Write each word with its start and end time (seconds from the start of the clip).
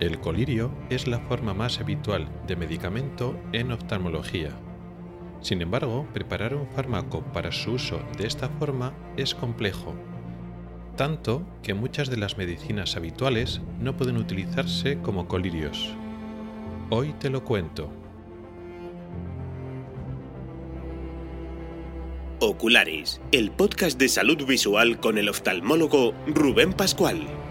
El 0.00 0.18
colirio 0.18 0.70
es 0.88 1.06
la 1.06 1.20
forma 1.20 1.52
más 1.52 1.78
habitual 1.78 2.26
de 2.46 2.56
medicamento 2.56 3.38
en 3.52 3.70
oftalmología. 3.70 4.48
Sin 5.42 5.60
embargo, 5.60 6.08
preparar 6.14 6.54
un 6.54 6.66
fármaco 6.68 7.22
para 7.34 7.52
su 7.52 7.72
uso 7.72 8.00
de 8.16 8.26
esta 8.26 8.48
forma 8.48 8.94
es 9.18 9.34
complejo, 9.34 9.94
tanto 10.96 11.46
que 11.62 11.74
muchas 11.74 12.08
de 12.08 12.16
las 12.16 12.38
medicinas 12.38 12.96
habituales 12.96 13.60
no 13.78 13.94
pueden 13.94 14.16
utilizarse 14.16 14.98
como 15.02 15.28
colirios. 15.28 15.94
Hoy 16.88 17.12
te 17.20 17.28
lo 17.28 17.44
cuento. 17.44 17.92
Ocularis, 22.40 23.20
el 23.32 23.50
podcast 23.50 23.98
de 23.98 24.08
salud 24.08 24.46
visual 24.46 24.98
con 24.98 25.18
el 25.18 25.28
oftalmólogo 25.28 26.14
Rubén 26.26 26.72
Pascual. 26.72 27.49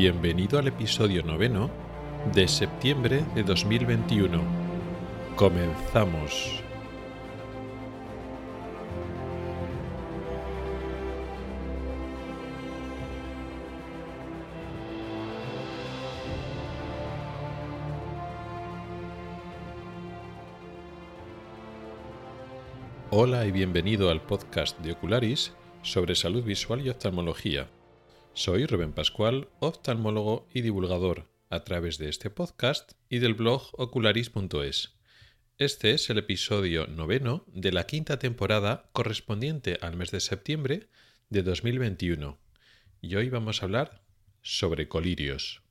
Bienvenido 0.00 0.60
al 0.60 0.68
episodio 0.68 1.24
noveno 1.24 1.68
de 2.32 2.46
septiembre 2.46 3.24
de 3.34 3.42
2021. 3.42 4.40
Comenzamos. 5.34 6.62
Hola 23.10 23.46
y 23.46 23.50
bienvenido 23.50 24.10
al 24.10 24.22
podcast 24.22 24.78
de 24.78 24.92
Ocularis 24.92 25.54
sobre 25.82 26.14
salud 26.14 26.44
visual 26.44 26.86
y 26.86 26.88
oftalmología. 26.90 27.68
Soy 28.38 28.66
Rubén 28.66 28.92
Pascual, 28.92 29.48
oftalmólogo 29.58 30.46
y 30.54 30.60
divulgador, 30.60 31.28
a 31.50 31.64
través 31.64 31.98
de 31.98 32.08
este 32.08 32.30
podcast 32.30 32.92
y 33.08 33.18
del 33.18 33.34
blog 33.34 33.62
ocularis.es. 33.72 34.96
Este 35.58 35.90
es 35.90 36.08
el 36.08 36.18
episodio 36.18 36.86
noveno 36.86 37.44
de 37.48 37.72
la 37.72 37.84
quinta 37.86 38.20
temporada 38.20 38.90
correspondiente 38.92 39.76
al 39.80 39.96
mes 39.96 40.12
de 40.12 40.20
septiembre 40.20 40.86
de 41.30 41.42
2021. 41.42 42.38
Y 43.00 43.16
hoy 43.16 43.28
vamos 43.28 43.60
a 43.60 43.66
hablar 43.66 44.04
sobre 44.40 44.86
colirios. 44.86 45.64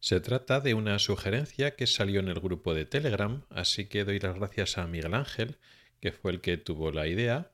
Se 0.00 0.18
trata 0.18 0.58
de 0.58 0.74
una 0.74 0.98
sugerencia 0.98 1.76
que 1.76 1.86
salió 1.86 2.18
en 2.18 2.30
el 2.30 2.40
grupo 2.40 2.74
de 2.74 2.84
Telegram, 2.84 3.44
así 3.48 3.86
que 3.86 4.02
doy 4.02 4.18
las 4.18 4.34
gracias 4.34 4.76
a 4.76 4.88
Miguel 4.88 5.14
Ángel, 5.14 5.58
que 6.00 6.10
fue 6.10 6.32
el 6.32 6.40
que 6.40 6.56
tuvo 6.56 6.90
la 6.90 7.06
idea, 7.06 7.53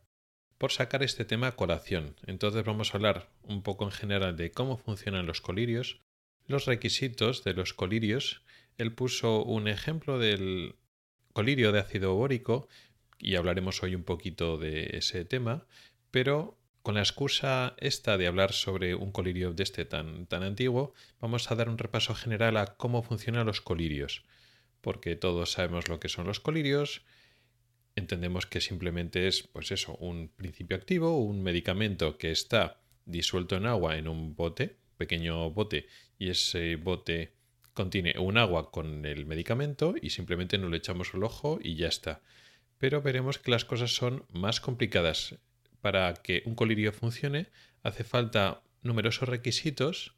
por 0.60 0.72
sacar 0.72 1.02
este 1.02 1.24
tema 1.24 1.46
a 1.46 1.56
colación. 1.56 2.16
Entonces 2.26 2.62
vamos 2.64 2.92
a 2.92 2.98
hablar 2.98 3.30
un 3.44 3.62
poco 3.62 3.86
en 3.86 3.92
general 3.92 4.36
de 4.36 4.52
cómo 4.52 4.76
funcionan 4.76 5.24
los 5.24 5.40
colirios, 5.40 6.02
los 6.46 6.66
requisitos 6.66 7.44
de 7.44 7.54
los 7.54 7.72
colirios. 7.72 8.42
Él 8.76 8.92
puso 8.92 9.42
un 9.42 9.68
ejemplo 9.68 10.18
del 10.18 10.76
colirio 11.32 11.72
de 11.72 11.78
ácido 11.78 12.14
bórico 12.14 12.68
y 13.18 13.36
hablaremos 13.36 13.82
hoy 13.82 13.94
un 13.94 14.04
poquito 14.04 14.58
de 14.58 14.98
ese 14.98 15.24
tema, 15.24 15.66
pero 16.10 16.58
con 16.82 16.96
la 16.96 17.00
excusa 17.00 17.74
esta 17.78 18.18
de 18.18 18.26
hablar 18.26 18.52
sobre 18.52 18.94
un 18.94 19.12
colirio 19.12 19.54
de 19.54 19.62
este 19.62 19.86
tan, 19.86 20.26
tan 20.26 20.42
antiguo, 20.42 20.92
vamos 21.22 21.50
a 21.50 21.54
dar 21.54 21.70
un 21.70 21.78
repaso 21.78 22.14
general 22.14 22.58
a 22.58 22.66
cómo 22.66 23.02
funcionan 23.02 23.46
los 23.46 23.62
colirios, 23.62 24.24
porque 24.82 25.16
todos 25.16 25.52
sabemos 25.52 25.88
lo 25.88 26.00
que 26.00 26.10
son 26.10 26.26
los 26.26 26.38
colirios, 26.38 27.00
entendemos 27.96 28.46
que 28.46 28.60
simplemente 28.60 29.26
es, 29.26 29.42
pues 29.42 29.70
eso, 29.72 29.96
un 29.96 30.28
principio 30.28 30.76
activo, 30.76 31.18
un 31.18 31.42
medicamento 31.42 32.18
que 32.18 32.30
está 32.30 32.80
disuelto 33.04 33.56
en 33.56 33.66
agua 33.66 33.96
en 33.98 34.08
un 34.08 34.34
bote, 34.34 34.76
pequeño 34.96 35.50
bote, 35.50 35.86
y 36.18 36.30
ese 36.30 36.76
bote 36.76 37.34
contiene 37.74 38.14
un 38.18 38.38
agua 38.38 38.70
con 38.70 39.04
el 39.06 39.26
medicamento 39.26 39.94
y 40.00 40.10
simplemente 40.10 40.58
no 40.58 40.68
le 40.68 40.78
echamos 40.78 41.14
el 41.14 41.24
ojo 41.24 41.58
y 41.62 41.76
ya 41.76 41.88
está. 41.88 42.20
Pero 42.78 43.02
veremos 43.02 43.38
que 43.38 43.50
las 43.50 43.64
cosas 43.64 43.94
son 43.94 44.24
más 44.32 44.60
complicadas. 44.60 45.36
Para 45.80 46.12
que 46.14 46.42
un 46.44 46.54
colirio 46.54 46.92
funcione 46.92 47.48
hace 47.82 48.04
falta 48.04 48.62
numerosos 48.82 49.28
requisitos 49.28 50.14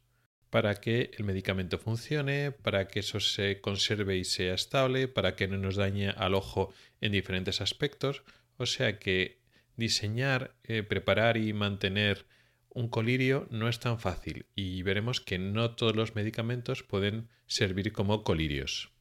para 0.53 0.75
que 0.75 1.09
el 1.17 1.23
medicamento 1.23 1.79
funcione, 1.79 2.51
para 2.51 2.87
que 2.87 2.99
eso 2.99 3.19
se 3.19 3.59
conserve 3.59 4.17
y 4.17 4.23
sea 4.23 4.53
estable, 4.53 5.07
para 5.07 5.35
que 5.35 5.47
no 5.47 5.57
nos 5.57 5.77
dañe 5.77 6.09
al 6.11 6.35
ojo 6.35 6.71
en 7.01 7.11
diferentes 7.11 7.59
aspectos. 7.59 8.21
O 8.57 8.67
sea 8.67 8.99
que 8.99 9.41
diseñar, 9.77 10.55
eh, 10.63 10.83
preparar 10.83 11.37
y 11.37 11.53
mantener 11.53 12.27
un 12.69 12.87
colirio 12.87 13.47
no 13.49 13.67
es 13.67 13.79
tan 13.79 13.97
fácil 13.99 14.45
y 14.53 14.83
veremos 14.83 15.21
que 15.21 15.39
no 15.39 15.73
todos 15.73 15.95
los 15.95 16.13
medicamentos 16.13 16.83
pueden 16.83 17.29
servir 17.47 17.91
como 17.91 18.23
colirios. 18.23 18.91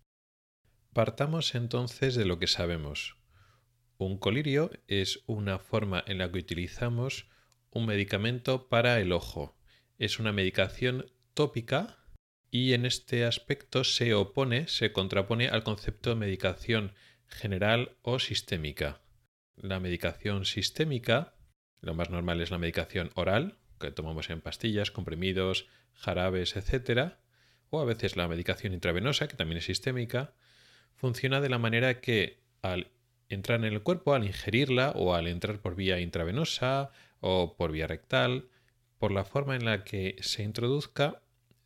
Partamos 0.95 1.55
entonces 1.55 2.15
de 2.15 2.25
lo 2.25 2.39
que 2.39 2.47
sabemos. 2.47 3.19
Un 3.99 4.17
colirio 4.17 4.71
es 4.89 5.23
una 5.27 5.59
forma 5.59 6.03
en 6.07 6.17
la 6.17 6.33
que 6.33 6.39
utilizamos 6.39 7.29
un 7.69 7.85
medicamento 7.85 8.71
para 8.71 8.99
el 9.01 9.13
ojo. 9.13 9.55
Es 9.99 10.19
una 10.19 10.33
medicación 10.33 11.13
tópica 11.35 11.99
y 12.51 12.75
en 12.75 12.85
este 12.85 13.25
aspecto 13.25 13.85
se 13.85 14.15
opone, 14.15 14.69
se 14.69 14.93
contrapone 14.93 15.49
al 15.49 15.65
concepto 15.65 16.11
de 16.11 16.17
medicación 16.17 16.95
general 17.27 17.97
o 18.03 18.19
sistémica. 18.19 19.01
La 19.57 19.81
medicación 19.81 20.45
sistémica, 20.45 21.35
lo 21.81 21.95
más 21.95 22.11
normal 22.11 22.41
es 22.41 22.51
la 22.51 22.59
medicación 22.59 23.11
oral, 23.15 23.59
que 23.81 23.91
tomamos 23.91 24.31
en 24.31 24.41
pastillas, 24.41 24.91
comprimidos, 24.91 25.67
jarabes, 25.95 26.57
etc. 26.57 27.15
O 27.71 27.81
a 27.81 27.85
veces 27.85 28.17
la 28.17 28.29
medicación 28.29 28.75
intravenosa, 28.75 29.29
que 29.29 29.37
también 29.37 29.59
es 29.59 29.65
sistémica, 29.65 30.35
funciona 30.95 31.41
de 31.41 31.49
la 31.49 31.59
manera 31.59 32.01
que 32.01 32.43
al 32.61 32.91
entrar 33.29 33.61
en 33.61 33.73
el 33.73 33.83
cuerpo, 33.83 34.15
al 34.15 34.25
ingerirla 34.25 34.91
o 34.91 35.15
al 35.15 35.27
entrar 35.27 35.61
por 35.61 35.75
vía 35.75 36.01
intravenosa 36.01 36.91
o 37.21 37.57
por 37.57 37.73
vía 37.73 37.87
rectal, 37.87 38.49
por 38.99 39.11
la 39.11 39.25
forma 39.25 39.57
en 39.57 39.65
la 39.65 39.85
que 39.85 40.17
se 40.21 40.43
introduzca, 40.43 41.22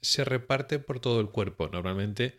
se 0.07 0.25
reparte 0.25 0.79
por 0.79 1.01
todo 1.01 1.21
el 1.21 1.29
cuerpo, 1.29 1.69
normalmente 1.69 2.39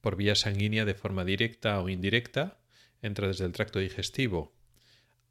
por 0.00 0.16
vía 0.16 0.34
sanguínea 0.34 0.84
de 0.84 0.94
forma 0.94 1.24
directa 1.24 1.80
o 1.80 1.88
indirecta, 1.88 2.58
entra 3.02 3.28
desde 3.28 3.44
el 3.44 3.52
tracto 3.52 3.78
digestivo 3.78 4.54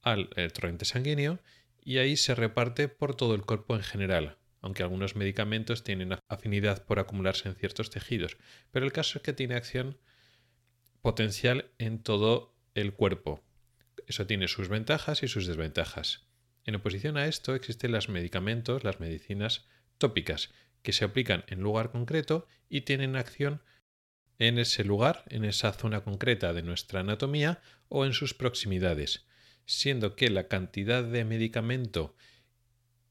al 0.02 0.30
torrente 0.54 0.86
sanguíneo 0.86 1.40
y 1.84 1.98
ahí 1.98 2.18
se 2.18 2.36
reparte 2.36 2.88
por 2.88 3.16
todo 3.16 3.36
el 3.36 3.42
cuerpo 3.42 3.76
en 3.76 3.84
general, 3.84 4.38
aunque 4.62 4.84
algunos 4.84 5.16
medicamentos 5.16 5.84
tienen 5.84 6.18
afinidad 6.28 6.86
por 6.86 7.00
acumularse 7.00 7.50
en 7.50 7.56
ciertos 7.56 7.90
tejidos, 7.90 8.38
pero 8.72 8.86
el 8.86 8.92
caso 8.92 9.20
es 9.20 9.24
que 9.24 9.34
tiene 9.34 9.56
acción 9.56 9.98
potencial 11.02 11.72
en 11.78 12.02
todo 12.02 12.56
el 12.74 12.94
cuerpo. 12.94 13.44
Eso 14.08 14.26
tiene 14.26 14.48
sus 14.48 14.70
ventajas 14.70 15.24
y 15.24 15.28
sus 15.28 15.48
desventajas. 15.48 16.26
En 16.66 16.76
oposición 16.76 17.18
a 17.18 17.28
esto 17.28 17.56
existen 17.56 17.92
los 17.92 18.10
medicamentos, 18.10 18.84
las 18.84 19.00
medicinas 19.00 19.66
tópicas, 19.98 20.52
que 20.84 20.94
se 20.94 21.06
aplican 21.06 21.44
en 21.48 21.62
lugar 21.62 21.92
concreto 21.92 22.48
y 22.70 22.82
tienen 22.82 23.16
acción 23.16 23.64
en 24.38 24.60
ese 24.60 24.84
lugar, 24.84 25.24
en 25.30 25.46
esa 25.46 25.72
zona 25.74 26.02
concreta 26.02 26.54
de 26.54 26.62
nuestra 26.62 27.00
anatomía 27.00 27.62
o 27.88 28.06
en 28.06 28.14
sus 28.14 28.34
proximidades, 28.34 29.26
siendo 29.66 30.16
que 30.16 30.30
la 30.30 30.48
cantidad 30.48 31.04
de 31.04 31.26
medicamento 31.26 32.16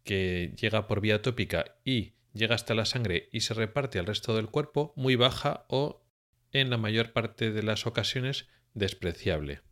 que 0.05 0.55
llega 0.61 0.87
por 0.87 1.01
vía 1.01 1.23
tópica 1.23 1.77
y 1.85 2.15
llega 2.35 2.55
hasta 2.55 2.75
la 2.75 2.85
sangre 2.85 3.29
y 3.33 3.41
se 3.41 3.55
reparte 3.55 3.99
al 3.99 4.07
resto 4.07 4.37
del 4.37 4.49
cuerpo 4.49 4.93
muy 4.97 5.17
baja 5.17 5.65
o 5.69 6.05
en 6.53 6.71
la 6.71 6.77
mayor 6.77 7.13
parte 7.13 7.51
de 7.51 7.63
las 7.63 7.87
ocasiones 7.87 8.49
despreciable. 8.75 9.63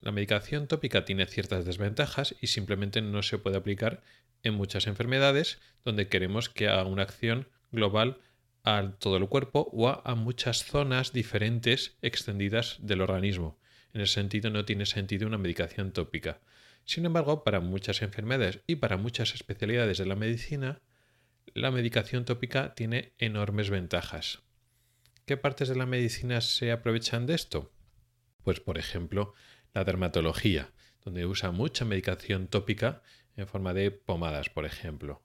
La 0.00 0.12
medicación 0.12 0.66
tópica 0.66 1.04
tiene 1.04 1.26
ciertas 1.26 1.64
desventajas 1.64 2.34
y 2.40 2.48
simplemente 2.48 3.00
no 3.00 3.22
se 3.22 3.38
puede 3.38 3.56
aplicar 3.56 4.02
en 4.42 4.54
muchas 4.54 4.86
enfermedades 4.86 5.60
donde 5.84 6.08
queremos 6.08 6.48
que 6.48 6.68
haga 6.68 6.84
una 6.84 7.02
acción 7.02 7.48
global 7.70 8.18
a 8.64 8.92
todo 8.98 9.16
el 9.16 9.28
cuerpo 9.28 9.68
o 9.72 9.88
a, 9.88 10.14
muchas 10.14 10.64
zonas 10.64 11.12
diferentes 11.12 11.96
extendidas 12.02 12.78
del 12.80 13.00
organismo. 13.00 13.58
En 13.92 14.00
ese 14.00 14.14
sentido 14.14 14.50
no 14.50 14.64
tiene 14.64 14.86
sentido 14.86 15.26
una 15.26 15.38
medicación 15.38 15.92
tópica. 15.92 16.40
Sin 16.84 17.04
embargo, 17.04 17.44
para 17.44 17.60
muchas 17.60 18.02
enfermedades 18.02 18.60
y 18.66 18.76
para 18.76 18.96
muchas 18.96 19.34
especialidades 19.34 19.98
de 19.98 20.06
la 20.06 20.16
medicina, 20.16 20.80
la 21.54 21.70
medicación 21.70 22.24
tópica 22.24 22.74
tiene 22.74 23.12
enormes 23.18 23.70
ventajas. 23.70 24.42
¿Qué 25.26 25.36
partes 25.36 25.68
de 25.68 25.76
la 25.76 25.86
medicina 25.86 26.40
se 26.40 26.72
aprovechan 26.72 27.26
de 27.26 27.34
esto? 27.34 27.72
Pues, 28.42 28.60
por 28.60 28.78
ejemplo, 28.78 29.34
la 29.74 29.84
dermatología, 29.84 30.72
donde 31.04 31.26
usa 31.26 31.50
mucha 31.50 31.84
medicación 31.84 32.48
tópica 32.48 33.02
en 33.36 33.46
forma 33.46 33.74
de 33.74 33.90
pomadas, 33.90 34.50
por 34.50 34.64
ejemplo. 34.64 35.22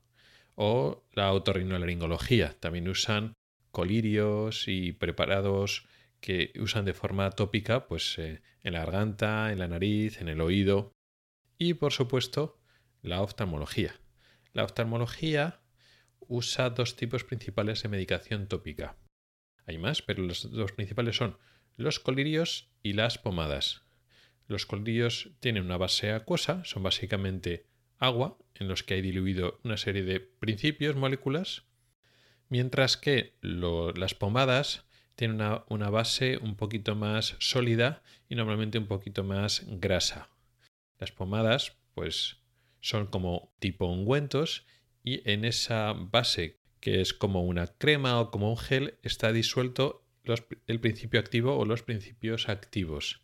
O 0.56 1.06
la 1.14 1.34
otorrinolaringología, 1.34 2.56
también 2.60 2.88
usan 2.88 3.34
colirios 3.72 4.68
y 4.68 4.94
preparados 4.94 5.88
que 6.20 6.52
usan 6.60 6.86
de 6.86 6.94
forma 6.94 7.30
tópica 7.32 7.88
pues, 7.88 8.18
eh, 8.18 8.42
en 8.64 8.74
la 8.74 8.80
garganta, 8.80 9.52
en 9.52 9.60
la 9.60 9.68
nariz, 9.68 10.22
en 10.22 10.30
el 10.30 10.42
oído. 10.42 10.94
y 11.60 11.74
por 11.74 11.92
supuesto 11.92 12.60
la 13.02 13.22
oftalmología. 13.22 14.00
La 14.54 14.64
oftalmología 14.64 15.62
usa 16.28 16.70
dos 16.70 16.96
tipos 16.96 17.24
principales 17.24 17.82
de 17.82 17.90
medicación 17.90 18.48
tópica. 18.48 18.98
Hay 19.66 19.78
más, 19.78 20.02
pero 20.02 20.24
los 20.24 20.52
dos 20.52 20.72
principales 20.72 21.16
son 21.16 21.38
los 21.76 22.00
colirios 22.00 22.70
y 22.84 22.94
las 22.94 23.18
pomadas. 23.18 23.84
Los 24.48 24.66
colirios 24.66 25.32
tienen 25.40 25.64
una 25.64 25.78
base 25.78 26.12
acuosa, 26.12 26.64
son 26.64 26.84
básicamente 26.84 27.66
agua 28.00 28.38
en 28.56 28.68
los 28.68 28.84
que 28.84 28.96
hay 28.96 29.02
diluido 29.02 29.60
una 29.64 29.78
serie 29.78 30.04
de 30.04 30.20
principios, 30.20 30.96
moléculas, 30.96 31.64
mientras 32.50 32.98
que 32.98 33.36
las 33.42 34.16
pomadas 34.16 34.86
tienen 35.16 35.42
una, 35.70 35.90
base 35.90 36.38
un 36.38 36.56
poquito 36.56 36.96
más 36.96 37.36
sólida 37.40 38.04
y 38.30 38.36
normalmente 38.36 38.78
un 38.78 38.88
poquito 38.88 39.24
más 39.24 39.64
grasa. 39.68 40.30
Las 41.00 41.12
pomadas, 41.12 41.76
pues, 41.94 42.38
son 42.82 43.08
como 43.08 43.52
tipo 43.60 43.86
ungüentos 43.86 44.66
y 45.04 45.28
en 45.30 45.44
esa 45.44 45.94
base, 45.94 46.60
que 46.80 47.02
es 47.02 47.14
como 47.14 47.44
una 47.44 47.68
crema 47.68 48.20
o 48.20 48.30
como 48.30 48.52
un 48.52 48.58
gel, 48.58 48.98
está 49.02 49.32
disuelto 49.32 50.04
el 50.68 50.80
principio 50.80 51.20
activo 51.20 51.58
o 51.58 51.66
los 51.66 51.82
principios 51.82 52.50
activos. 52.50 53.22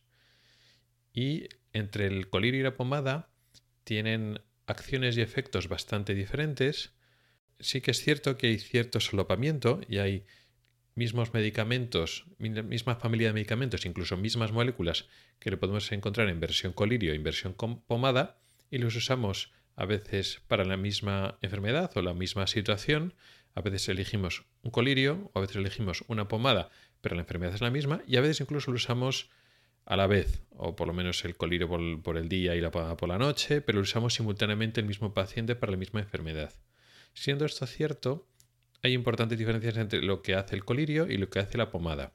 Y 1.14 1.50
entre 1.74 2.08
el 2.08 2.30
colirio 2.30 2.62
y 2.62 2.64
la 2.64 2.76
pomada 2.76 3.30
tienen 3.84 4.40
acciones 4.68 5.18
y 5.18 5.22
efectos 5.22 5.68
bastante 5.68 6.14
diferentes. 6.14 6.94
Sí 7.60 7.82
que 7.82 7.92
es 7.92 8.02
cierto 8.02 8.38
que 8.38 8.48
hay 8.48 8.60
cierto 8.60 9.00
solopamiento 9.00 9.82
y 9.88 9.98
hay 9.98 10.26
mismos 10.96 11.34
medicamentos, 11.34 12.26
misma 12.38 12.96
familia 12.96 13.28
de 13.28 13.34
medicamentos, 13.34 13.86
incluso 13.86 14.18
mismas 14.18 14.52
moléculas 14.52 15.08
que 15.40 15.50
lo 15.52 15.60
podemos 15.60 15.92
encontrar 15.92 16.30
en 16.30 16.40
versión 16.40 16.74
colirio 16.74 17.14
en 17.14 17.24
versión 17.24 17.56
pomada 17.56 18.38
y 18.70 18.78
los 18.78 18.96
usamos 18.96 19.52
a 19.76 19.86
veces 19.86 20.42
para 20.48 20.66
la 20.66 20.78
misma 20.78 21.38
enfermedad 21.42 21.92
o 21.96 22.02
la 22.02 22.14
misma 22.14 22.48
situación. 22.48 23.16
A 23.56 23.62
veces 23.62 23.90
elegimos 23.90 24.46
un 24.62 24.72
colirio 24.72 25.32
o 25.34 25.40
a 25.40 25.42
veces 25.42 25.58
elegimos 25.58 26.04
una 26.08 26.28
pomada, 26.28 26.70
pero 27.02 27.16
la 27.16 27.22
enfermedad 27.22 27.56
es 27.56 27.62
la 27.62 27.72
misma 27.72 28.02
y 28.08 28.18
a 28.18 28.22
veces 28.22 28.42
incluso 28.42 28.72
lo 28.72 28.76
usamos 28.76 29.30
a 29.86 29.98
la 29.98 30.08
vez, 30.08 30.44
o 30.52 30.76
por 30.76 30.88
lo 30.88 30.94
menos 30.94 31.24
el 31.26 31.36
colirio 31.36 31.68
por, 32.02 32.18
el 32.18 32.30
día 32.30 32.56
y 32.56 32.62
la 32.62 32.72
pomada 32.72 32.98
por 32.98 33.10
la 33.10 33.18
noche, 33.18 33.62
pero 33.62 33.82
usamos 33.82 34.14
simultáneamente 34.14 34.80
el 34.82 34.88
mismo 34.88 35.14
paciente 35.14 35.56
para 35.56 35.72
la 35.72 35.78
misma 35.78 36.00
enfermedad. 36.00 36.54
Siendo 37.14 37.46
esto 37.46 37.66
cierto, 37.68 38.28
hay 38.82 38.94
importantes 38.94 39.38
diferencias 39.38 39.78
entre 39.78 40.02
lo 40.02 40.22
que 40.22 40.36
hace 40.36 40.56
el 40.56 40.66
colirio 40.66 41.08
y 41.10 41.18
lo 41.18 41.30
que 41.30 41.40
hace 41.40 41.58
la 41.58 41.70
pomada. 41.70 42.14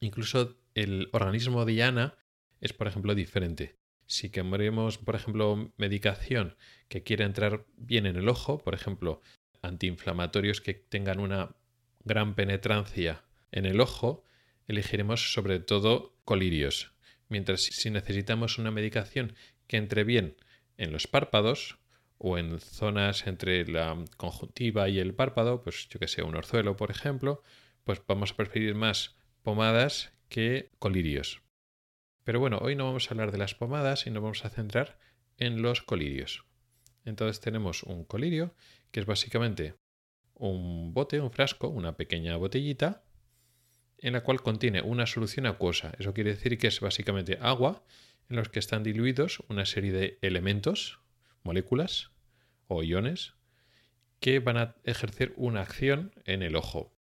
Incluso 0.00 0.56
el 0.74 1.08
organismo 1.12 1.64
diana 1.64 2.14
es, 2.60 2.72
por 2.72 2.86
ejemplo, 2.86 3.14
diferente. 3.14 3.76
Si 4.06 4.30
queremos, 4.30 4.96
por 4.98 5.16
ejemplo, 5.16 5.72
medicación 5.76 6.56
que 6.88 7.02
quiera 7.02 7.26
entrar 7.26 7.66
bien 7.76 8.06
en 8.06 8.16
el 8.16 8.28
ojo, 8.28 8.58
por 8.58 8.74
ejemplo, 8.74 9.20
antiinflamatorios 9.62 10.60
que 10.60 10.74
tengan 10.74 11.20
una 11.20 11.56
gran 12.04 12.34
penetrancia 12.34 13.24
en 13.52 13.66
el 13.66 13.80
ojo, 13.80 14.24
elegiremos 14.66 15.32
sobre 15.32 15.58
todo 15.58 16.16
colirios. 16.24 16.92
Mientras 17.28 17.62
si 17.62 17.90
necesitamos 17.90 18.58
una 18.58 18.70
medicación 18.70 19.34
que 19.66 19.76
entre 19.76 20.04
bien 20.04 20.36
en 20.76 20.92
los 20.92 21.06
párpados 21.06 21.78
o 22.18 22.38
en 22.38 22.58
zonas 22.58 23.26
entre 23.26 23.66
la 23.66 24.04
conjuntiva 24.16 24.88
y 24.88 24.98
el 24.98 25.14
párpado, 25.14 25.62
pues 25.62 25.88
yo 25.88 26.00
que 26.00 26.08
sé, 26.08 26.22
un 26.22 26.34
orzuelo, 26.34 26.76
por 26.76 26.90
ejemplo, 26.90 27.42
pues 27.84 28.02
vamos 28.06 28.32
a 28.32 28.36
preferir 28.36 28.74
más 28.74 29.16
pomadas 29.42 30.12
que 30.28 30.70
colirios. 30.78 31.42
Pero 32.24 32.40
bueno, 32.40 32.58
hoy 32.60 32.76
no 32.76 32.84
vamos 32.84 33.08
a 33.08 33.14
hablar 33.14 33.32
de 33.32 33.38
las 33.38 33.54
pomadas 33.54 34.06
y 34.06 34.10
nos 34.10 34.22
vamos 34.22 34.44
a 34.44 34.50
centrar 34.50 34.98
en 35.38 35.62
los 35.62 35.82
colirios. 35.82 36.44
Entonces 37.04 37.40
tenemos 37.40 37.82
un 37.84 38.04
colirio, 38.04 38.54
que 38.90 39.00
es 39.00 39.06
básicamente 39.06 39.74
un 40.34 40.92
bote, 40.92 41.20
un 41.20 41.30
frasco, 41.30 41.68
una 41.68 41.96
pequeña 41.96 42.36
botellita, 42.36 43.02
en 43.98 44.12
la 44.12 44.22
cual 44.22 44.42
contiene 44.42 44.82
una 44.82 45.06
solución 45.06 45.46
acuosa. 45.46 45.92
Eso 45.98 46.14
quiere 46.14 46.30
decir 46.30 46.58
que 46.58 46.68
es 46.68 46.80
básicamente 46.80 47.38
agua 47.40 47.84
en 48.28 48.36
los 48.36 48.48
que 48.48 48.58
están 48.58 48.82
diluidos 48.82 49.42
una 49.48 49.66
serie 49.66 49.92
de 49.92 50.18
elementos, 50.22 51.00
moléculas 51.42 52.10
o 52.66 52.82
iones, 52.82 53.34
que 54.20 54.40
van 54.40 54.56
a 54.56 54.76
ejercer 54.84 55.32
una 55.36 55.62
acción 55.62 56.12
en 56.24 56.42
el 56.42 56.56
ojo. 56.56 56.92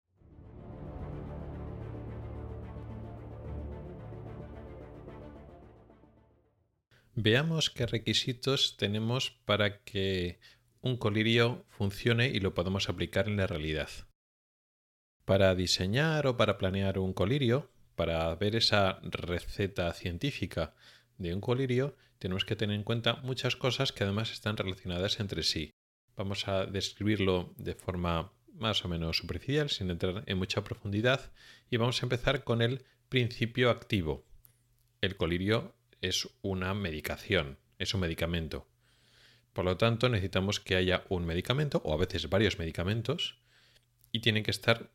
Veamos 7.19 7.71
qué 7.71 7.87
requisitos 7.87 8.77
tenemos 8.77 9.31
para 9.31 9.83
que 9.83 10.39
un 10.81 10.97
colirio 10.97 11.65
funcione 11.67 12.27
y 12.27 12.39
lo 12.39 12.53
podamos 12.53 12.89
aplicar 12.89 13.27
en 13.27 13.37
la 13.37 13.47
realidad. 13.47 13.89
Para 15.27 15.55
diseñar 15.55 16.25
o 16.25 16.37
para 16.37 16.57
planear 16.57 16.99
un 16.99 17.11
colirio, 17.11 17.69
para 17.95 18.33
ver 18.35 18.55
esa 18.55 19.01
receta 19.03 19.91
científica 19.91 20.73
de 21.17 21.33
un 21.33 21.41
colirio, 21.41 21.97
tenemos 22.17 22.45
que 22.45 22.55
tener 22.55 22.77
en 22.77 22.85
cuenta 22.85 23.17
muchas 23.23 23.57
cosas 23.57 23.91
que 23.91 24.05
además 24.05 24.31
están 24.31 24.55
relacionadas 24.55 25.19
entre 25.19 25.43
sí. 25.43 25.73
Vamos 26.15 26.47
a 26.47 26.65
describirlo 26.65 27.53
de 27.57 27.75
forma 27.75 28.31
más 28.53 28.85
o 28.85 28.87
menos 28.87 29.17
superficial, 29.17 29.69
sin 29.69 29.91
entrar 29.91 30.23
en 30.27 30.37
mucha 30.37 30.63
profundidad, 30.63 31.33
y 31.69 31.75
vamos 31.75 32.01
a 32.01 32.05
empezar 32.05 32.45
con 32.45 32.61
el 32.61 32.85
principio 33.09 33.69
activo. 33.69 34.23
El 35.01 35.17
colirio 35.17 35.75
es 35.99 36.29
una 36.41 36.73
medicación, 36.73 37.57
es 37.79 37.93
un 37.93 37.99
medicamento. 37.99 38.65
Por 39.51 39.65
lo 39.65 39.75
tanto, 39.75 40.07
necesitamos 40.07 40.61
que 40.61 40.77
haya 40.77 41.03
un 41.09 41.25
medicamento 41.25 41.81
o 41.83 41.93
a 41.93 41.97
veces 41.97 42.29
varios 42.29 42.59
medicamentos 42.59 43.41
y 44.13 44.21
tienen 44.21 44.43
que 44.43 44.51
estar 44.51 44.89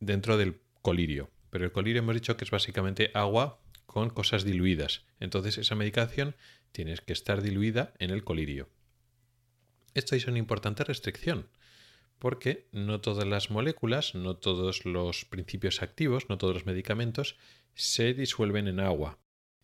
dentro 0.00 0.36
del 0.36 0.60
colirio. 0.82 1.30
Pero 1.50 1.64
el 1.64 1.72
colirio 1.72 2.00
hemos 2.00 2.14
dicho 2.14 2.36
que 2.36 2.44
es 2.44 2.50
básicamente 2.50 3.10
agua 3.14 3.60
con 3.86 4.10
cosas 4.10 4.44
diluidas. 4.44 5.04
Entonces 5.20 5.58
esa 5.58 5.74
medicación 5.74 6.36
tiene 6.72 6.94
que 6.96 7.12
estar 7.12 7.42
diluida 7.42 7.94
en 7.98 8.10
el 8.10 8.24
colirio. 8.24 8.68
Esto 9.94 10.14
es 10.14 10.26
una 10.26 10.38
importante 10.38 10.84
restricción, 10.84 11.48
porque 12.18 12.68
no 12.72 13.00
todas 13.00 13.26
las 13.26 13.50
moléculas, 13.50 14.14
no 14.14 14.36
todos 14.36 14.84
los 14.84 15.24
principios 15.24 15.82
activos, 15.82 16.28
no 16.28 16.38
todos 16.38 16.54
los 16.54 16.66
medicamentos 16.66 17.36
se 17.74 18.12
disuelven 18.12 18.68
en 18.68 18.80
agua 18.80 19.18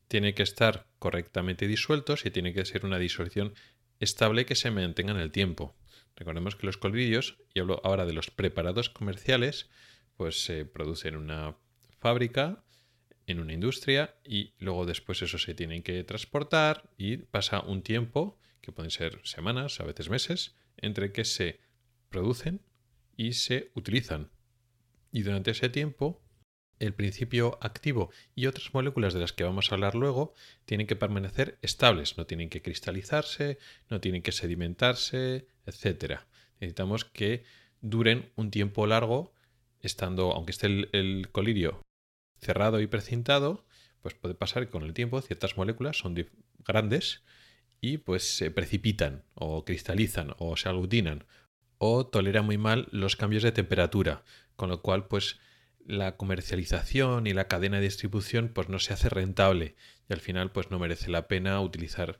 tiene 0.08 0.34
que 0.34 0.42
estar 0.42 0.86
correctamente 0.98 1.66
disueltos 1.66 2.26
y 2.26 2.30
tiene 2.30 2.54
que 2.54 2.64
ser 2.64 2.84
una 2.84 2.98
disolución 2.98 3.54
estable 4.00 4.46
que 4.46 4.54
se 4.54 4.70
mantenga 4.70 5.12
en 5.12 5.18
el 5.18 5.32
tiempo. 5.32 5.74
Recordemos 6.16 6.56
que 6.56 6.66
los 6.66 6.76
colirios, 6.76 7.36
y 7.54 7.60
hablo 7.60 7.80
ahora 7.84 8.06
de 8.06 8.12
los 8.12 8.30
preparados 8.30 8.90
comerciales, 8.90 9.68
pues 10.16 10.44
se 10.44 10.64
producen 10.64 11.14
en 11.14 11.20
una 11.20 11.56
fábrica, 11.98 12.64
en 13.26 13.40
una 13.40 13.52
industria 13.52 14.16
y 14.24 14.52
luego 14.58 14.86
después 14.86 15.22
eso 15.22 15.38
se 15.38 15.54
tiene 15.54 15.82
que 15.82 16.04
transportar 16.04 16.90
y 16.96 17.16
pasa 17.18 17.60
un 17.60 17.82
tiempo, 17.82 18.38
que 18.60 18.72
pueden 18.72 18.90
ser 18.90 19.20
semanas, 19.24 19.80
a 19.80 19.84
veces 19.84 20.08
meses, 20.08 20.56
entre 20.76 21.12
que 21.12 21.24
se 21.24 21.60
producen 22.08 22.60
y 23.16 23.32
se 23.32 23.70
utilizan. 23.74 24.30
Y 25.12 25.22
durante 25.22 25.52
ese 25.52 25.68
tiempo 25.68 26.24
el 26.78 26.92
principio 26.92 27.58
activo 27.60 28.10
y 28.34 28.46
otras 28.46 28.74
moléculas 28.74 29.14
de 29.14 29.20
las 29.20 29.32
que 29.32 29.44
vamos 29.44 29.70
a 29.70 29.74
hablar 29.74 29.94
luego 29.94 30.34
tienen 30.64 30.86
que 30.86 30.96
permanecer 30.96 31.58
estables, 31.62 32.18
no 32.18 32.26
tienen 32.26 32.50
que 32.50 32.62
cristalizarse, 32.62 33.58
no 33.90 34.00
tienen 34.00 34.22
que 34.22 34.32
sedimentarse, 34.32 35.46
etc. 35.66 36.20
Necesitamos 36.60 37.04
que 37.04 37.44
duren 37.80 38.30
un 38.36 38.50
tiempo 38.50 38.86
largo, 38.86 39.32
estando, 39.86 40.32
aunque 40.32 40.52
esté 40.52 40.66
el, 40.66 41.28
colirio 41.32 41.82
cerrado 42.38 42.80
y 42.80 42.86
precintado, 42.86 43.64
pues 44.02 44.14
puede 44.14 44.34
pasar 44.34 44.64
que 44.64 44.70
con 44.70 44.82
el 44.82 44.94
tiempo 44.94 45.20
ciertas 45.20 45.56
moléculas 45.56 45.98
son 45.98 46.14
grandes 46.66 47.22
y 47.80 47.98
pues 47.98 48.36
se 48.36 48.50
precipitan 48.50 49.24
o 49.34 49.64
cristalizan 49.64 50.34
o 50.38 50.56
se 50.56 50.68
aglutinan 50.68 51.24
o 51.78 52.06
toleran 52.06 52.46
muy 52.46 52.58
mal 52.58 52.88
los 52.92 53.16
cambios 53.16 53.42
de 53.42 53.52
temperatura, 53.52 54.24
con 54.56 54.68
lo 54.68 54.82
cual 54.82 55.06
pues 55.06 55.38
la 55.86 56.16
comercialización 56.16 57.26
y 57.26 57.34
la 57.34 57.48
cadena 57.48 57.78
de 57.78 57.84
distribución 57.84 58.48
pues 58.48 58.68
no 58.68 58.78
se 58.78 58.94
hace 58.94 59.08
rentable 59.08 59.76
y 60.08 60.12
al 60.12 60.20
final 60.20 60.50
pues 60.52 60.70
no 60.70 60.78
merece 60.78 61.10
la 61.10 61.28
pena 61.28 61.60
utilizar 61.60 62.18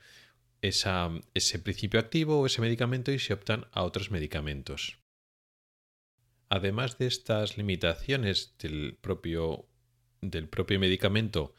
ese 0.61 1.59
principio 1.59 2.00
activo 2.00 2.40
o 2.40 2.47
ese 2.47 2.61
medicamento 2.61 3.12
y 3.12 3.18
se 3.18 3.35
optan 3.35 3.66
a 3.73 3.83
otros 3.83 4.11
medicamentos. 4.11 5.03
Además 6.49 6.99
de 6.99 7.07
estas 7.07 7.57
limitaciones 7.57 8.55
del 8.59 8.97
propio, 9.01 9.69
del 10.21 10.49
propio 10.49 10.79
medicamento 10.79 11.55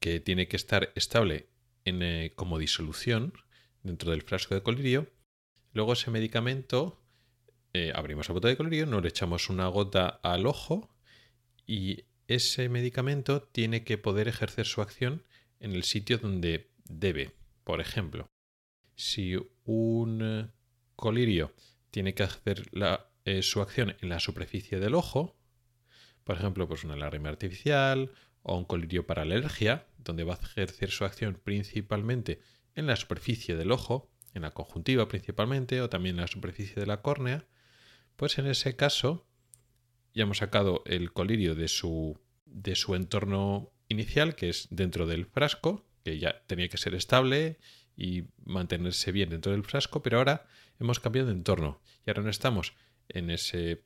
que 0.00 0.20
tiene 0.20 0.48
que 0.48 0.56
estar 0.56 0.92
estable 0.94 1.48
en, 1.84 2.02
eh, 2.02 2.32
como 2.34 2.58
disolución 2.58 3.32
dentro 3.82 4.10
del 4.10 4.22
frasco 4.22 4.54
de 4.54 4.62
colirio, 4.62 5.10
luego 5.72 5.92
ese 5.92 6.10
medicamento 6.10 7.02
eh, 7.72 7.92
abrimos 7.94 8.28
la 8.28 8.34
bota 8.34 8.48
de 8.48 8.56
colirio, 8.56 8.86
no 8.86 9.00
le 9.00 9.08
echamos 9.08 9.48
una 9.48 9.68
gota 9.68 10.20
al 10.22 10.46
ojo 10.46 10.88
y 11.66 12.04
ese 12.28 12.68
medicamento 12.68 13.42
tiene 13.42 13.84
que 13.84 13.98
poder 13.98 14.28
ejercer 14.28 14.66
su 14.66 14.82
acción 14.82 15.24
en 15.60 15.72
el 15.72 15.84
sitio 15.84 16.18
donde 16.18 16.70
debe. 16.84 17.32
Por 17.64 17.80
ejemplo, 17.80 18.26
si 18.94 19.36
un 19.64 20.52
colirio 20.96 21.54
tiene 21.90 22.14
que 22.14 22.22
hacer 22.24 22.64
eh, 23.26 23.42
su 23.42 23.60
acción 23.60 23.96
en 24.00 24.08
la 24.08 24.20
superficie 24.20 24.78
del 24.78 24.94
ojo, 24.94 25.36
por 26.22 26.36
ejemplo, 26.36 26.68
pues 26.68 26.84
una 26.84 26.94
lágrima 26.94 27.28
artificial 27.28 28.12
o 28.42 28.56
un 28.56 28.64
colirio 28.64 29.04
para 29.04 29.22
alergia, 29.22 29.88
donde 29.98 30.22
va 30.22 30.34
a 30.34 30.40
ejercer 30.40 30.92
su 30.92 31.04
acción 31.04 31.34
principalmente 31.42 32.40
en 32.76 32.86
la 32.86 32.94
superficie 32.94 33.56
del 33.56 33.72
ojo, 33.72 34.08
en 34.32 34.42
la 34.42 34.52
conjuntiva 34.52 35.08
principalmente, 35.08 35.80
o 35.80 35.90
también 35.90 36.14
en 36.14 36.20
la 36.20 36.28
superficie 36.28 36.76
de 36.76 36.86
la 36.86 37.02
córnea, 37.02 37.46
pues 38.14 38.38
en 38.38 38.46
ese 38.46 38.76
caso 38.76 39.26
ya 40.14 40.22
hemos 40.22 40.38
sacado 40.38 40.84
el 40.86 41.12
colirio 41.12 41.56
de 41.56 41.66
su, 41.66 42.20
de 42.44 42.76
su 42.76 42.94
entorno 42.94 43.72
inicial, 43.88 44.36
que 44.36 44.50
es 44.50 44.68
dentro 44.70 45.08
del 45.08 45.26
frasco, 45.26 45.84
que 46.04 46.20
ya 46.20 46.44
tenía 46.46 46.68
que 46.68 46.78
ser 46.78 46.94
estable 46.94 47.58
y 47.96 48.26
mantenerse 48.44 49.10
bien 49.10 49.30
dentro 49.30 49.50
del 49.50 49.64
frasco, 49.64 50.00
pero 50.00 50.18
ahora 50.18 50.46
hemos 50.78 51.00
cambiado 51.00 51.26
de 51.26 51.34
entorno 51.34 51.80
y 52.06 52.10
ahora 52.10 52.22
no 52.22 52.30
estamos 52.30 52.74
en 53.08 53.30
ese 53.30 53.84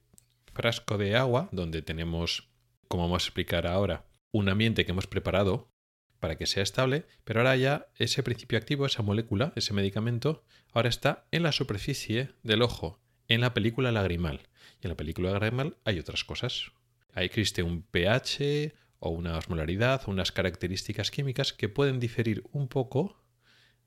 frasco 0.53 0.99
de 0.99 1.17
agua 1.17 1.49
donde 1.53 1.83
tenemos, 1.83 2.51
como 2.89 3.05
vamos 3.05 3.25
a 3.25 3.27
explicar 3.27 3.67
ahora, 3.67 4.07
un 4.33 4.49
ambiente 4.49 4.85
que 4.85 4.93
hemos 4.93 5.07
preparado 5.07 5.71
para 6.19 6.37
que 6.37 6.47
sea 6.47 6.63
estable, 6.63 7.07
pero 7.25 7.41
ahora 7.41 7.57
ya 7.57 7.89
ese 7.97 8.23
principio 8.23 8.59
activo, 8.59 8.87
esa 8.87 9.03
molécula, 9.03 9.53
ese 9.57 9.73
medicamento, 9.73 10.45
ahora 10.73 10.89
está 10.89 11.27
en 11.31 11.43
la 11.43 11.53
superficie 11.53 12.35
del 12.43 12.63
ojo, 12.63 13.01
en 13.29 13.41
la 13.41 13.55
película 13.55 13.91
lagrimal. 13.91 14.43
Y 14.83 14.87
en 14.87 14.91
la 14.91 14.97
película 14.97 15.31
lagrimal 15.31 15.79
hay 15.85 15.99
otras 15.99 16.25
cosas. 16.25 16.73
Ahí 17.15 17.27
existe 17.27 17.63
un 17.63 17.83
pH 17.83 18.75
o 18.99 19.11
una 19.11 19.37
osmolaridad 19.39 20.03
o 20.07 20.11
unas 20.11 20.31
características 20.31 21.11
químicas 21.11 21.53
que 21.53 21.69
pueden 21.69 21.99
diferir 21.99 22.45
un 22.53 22.69
poco 22.69 23.25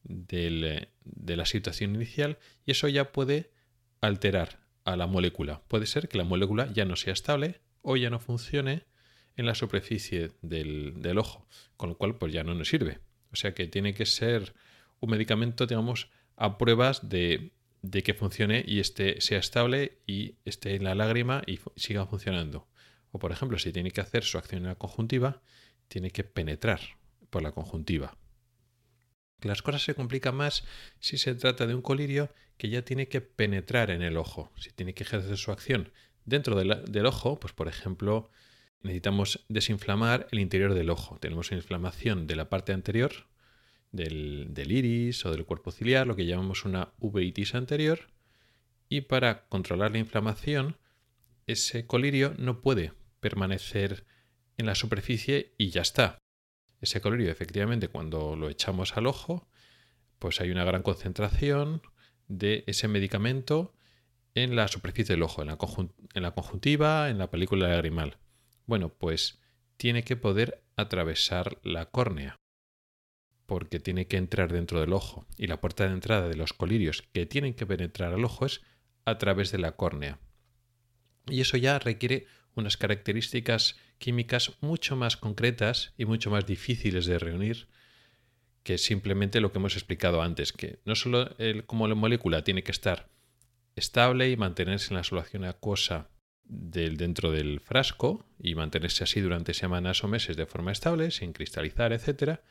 de 0.04 0.88
la 1.06 1.46
situación 1.46 1.96
inicial 1.96 2.40
y 2.66 2.72
eso 2.72 2.88
ya 2.88 3.12
puede 3.12 3.52
alterar 4.02 4.63
a 4.86 4.96
la 4.96 5.08
molécula. 5.08 5.62
Puede 5.68 5.86
ser 5.86 6.08
que 6.08 6.18
la 6.18 6.24
molécula 6.24 6.72
ya 6.74 6.86
no 6.86 6.96
sea 6.96 7.14
estable 7.14 7.62
o 7.82 7.98
ya 7.98 8.10
no 8.10 8.20
funcione 8.20 8.86
en 9.36 9.46
la 9.46 9.56
superficie 9.56 10.32
del, 10.42 11.02
del, 11.02 11.18
ojo, 11.18 11.48
con 11.78 11.90
lo 11.90 11.98
cual 11.98 12.18
pues 12.18 12.34
ya 12.34 12.44
no 12.44 12.54
nos 12.54 12.70
sirve. 12.70 13.00
O 13.32 13.36
sea 13.36 13.54
que 13.54 13.68
tiene 13.68 13.94
que 13.94 14.06
ser 14.06 14.54
un 15.00 15.10
medicamento, 15.10 15.66
digamos, 15.66 16.10
a 16.36 16.58
pruebas 16.58 17.10
de, 17.10 17.52
de 17.82 18.04
que 18.04 18.14
funcione 18.14 18.64
y 18.66 18.80
este 18.80 19.20
sea 19.22 19.40
estable 19.40 20.00
y 20.06 20.36
esté 20.46 20.76
en 20.76 20.84
la 20.84 20.96
lágrima 20.96 21.42
y 21.46 21.60
siga 21.76 22.06
funcionando. 22.06 22.68
O 23.12 23.20
por 23.20 23.32
ejemplo, 23.32 23.60
si 23.60 23.72
tiene 23.72 23.92
que 23.92 24.02
hacer 24.02 24.24
su 24.24 24.38
acción 24.38 24.64
en 24.64 24.70
la 24.70 24.76
conjuntiva, 24.76 25.42
tiene 25.88 26.12
que 26.12 26.24
penetrar 26.24 26.80
por 27.30 27.44
la 27.44 27.52
conjuntiva. 27.52 28.18
Las 29.44 29.62
cosas 29.62 29.84
se 29.84 29.96
complican 29.96 30.36
más 30.36 30.64
si 31.00 31.18
se 31.18 31.36
trata 31.36 31.68
de 31.68 31.76
un 31.76 31.82
colirio 31.82 32.30
que 32.58 32.70
ya 32.70 32.84
tiene 32.84 33.08
que 33.08 33.22
penetrar 33.22 33.92
en 33.92 34.02
el 34.02 34.18
ojo. 34.18 34.52
Si 34.58 34.72
tiene 34.72 34.94
que 34.94 35.04
ejercer 35.04 35.38
su 35.38 35.52
acción 35.52 35.92
dentro 36.26 36.56
del 36.56 37.06
ojo, 37.06 37.40
pues 37.40 37.54
por 37.54 37.68
ejemplo, 37.68 38.30
necesitamos 38.82 39.46
desinflamar 39.50 40.28
el 40.32 40.40
interior 40.40 40.74
del 40.74 40.90
ojo. 40.90 41.18
Tenemos 41.20 41.52
inflamación 41.52 42.28
de 42.28 42.36
la 42.36 42.50
parte 42.50 42.74
anterior 42.74 43.12
del, 43.92 44.48
del 44.54 44.72
iris 44.72 45.26
o 45.26 45.32
del 45.32 45.46
cuerpo 45.46 45.72
ciliar, 45.72 46.08
lo 46.08 46.16
que 46.16 46.26
llamamos 46.26 46.66
una 46.66 46.94
uveitis 47.00 47.56
anterior. 47.56 48.10
Y 48.90 49.02
para 49.02 49.48
controlar 49.48 49.92
la 49.92 50.00
inflamación, 50.00 50.78
ese 51.48 51.86
colirio 51.88 52.34
no 52.38 52.62
puede 52.62 52.94
permanecer 53.20 54.06
en 54.58 54.66
la 54.66 54.76
superficie 54.76 55.54
y 55.58 55.70
ya 55.70 55.82
está 55.82 56.23
ese 56.84 57.02
colorio, 57.02 57.32
efectivamente, 57.32 57.88
cuando 57.88 58.36
lo 58.36 58.50
echamos 58.50 58.98
al 58.98 59.08
ojo, 59.08 59.48
pues 60.20 60.42
hay 60.42 60.52
una 60.52 60.64
gran 60.64 60.84
concentración 60.84 61.82
de 62.28 62.64
ese 62.68 62.88
medicamento 62.88 63.74
en 64.36 64.56
la 64.56 64.68
superficie 64.68 65.16
del 65.16 65.24
ojo, 65.24 65.42
en 65.42 65.48
la, 65.48 65.58
en 66.14 66.24
la 66.24 66.32
conjuntiva, 66.32 67.10
en 67.10 67.18
la 67.18 67.30
película 67.30 67.70
lagrimal. 67.70 68.18
Bueno, 68.66 68.90
pues 68.90 69.40
tiene 69.78 70.04
que 70.04 70.16
poder 70.16 70.64
atravesar 70.76 71.58
la 71.64 71.86
córnea, 71.88 72.40
porque 73.46 73.80
tiene 73.80 74.08
que 74.08 74.18
entrar 74.18 74.52
dentro 74.52 74.80
del 74.80 74.94
ojo, 74.94 75.26
y 75.38 75.48
la 75.48 75.62
puerta 75.62 75.86
de 75.86 75.94
entrada 75.94 76.28
de 76.28 76.36
los 76.36 76.54
colirios 76.54 77.02
que 77.14 77.26
tienen 77.26 77.54
que 77.54 77.66
penetrar 77.66 78.14
al 78.14 78.26
ojo 78.26 78.46
es 78.46 78.62
a 79.06 79.18
través 79.18 79.52
de 79.52 79.60
la 79.60 79.74
córnea. 79.74 80.20
Y 81.28 81.42
eso 81.42 81.58
ya 81.58 81.80
requiere 81.80 82.26
unas 82.56 82.78
características 82.78 83.78
químicas 84.04 84.52
mucho 84.60 84.98
más 84.98 85.16
concretas 85.16 85.94
y 85.98 86.04
mucho 86.04 86.30
más 86.30 86.46
difíciles 86.46 87.06
de 87.06 87.20
reunir 87.20 87.70
que 88.62 88.78
simplemente 88.78 89.40
lo 89.40 89.54
que 89.54 89.60
hemos 89.60 89.76
explicado 89.76 90.22
antes, 90.22 90.52
que 90.52 90.80
no 90.84 90.94
solo 90.96 91.34
el, 91.38 91.64
como 91.66 91.88
la 91.88 91.96
molécula 91.96 92.44
tiene 92.44 92.64
que 92.64 92.74
estar 92.74 93.08
estable 93.78 94.30
y 94.30 94.36
mantenerse 94.36 94.90
en 94.90 94.98
la 94.98 95.06
solución 95.06 95.46
acuosa 95.46 96.10
del, 96.44 96.98
dentro 96.98 97.32
del 97.32 97.62
frasco 97.62 98.26
y 98.38 98.56
mantenerse 98.56 99.06
así 99.06 99.22
durante 99.22 99.54
semanas 99.54 100.04
o 100.04 100.10
meses 100.10 100.36
de 100.36 100.48
forma 100.48 100.74
estable, 100.74 101.10
sin 101.10 101.32
cristalizar, 101.32 101.94
etc., 101.94 102.42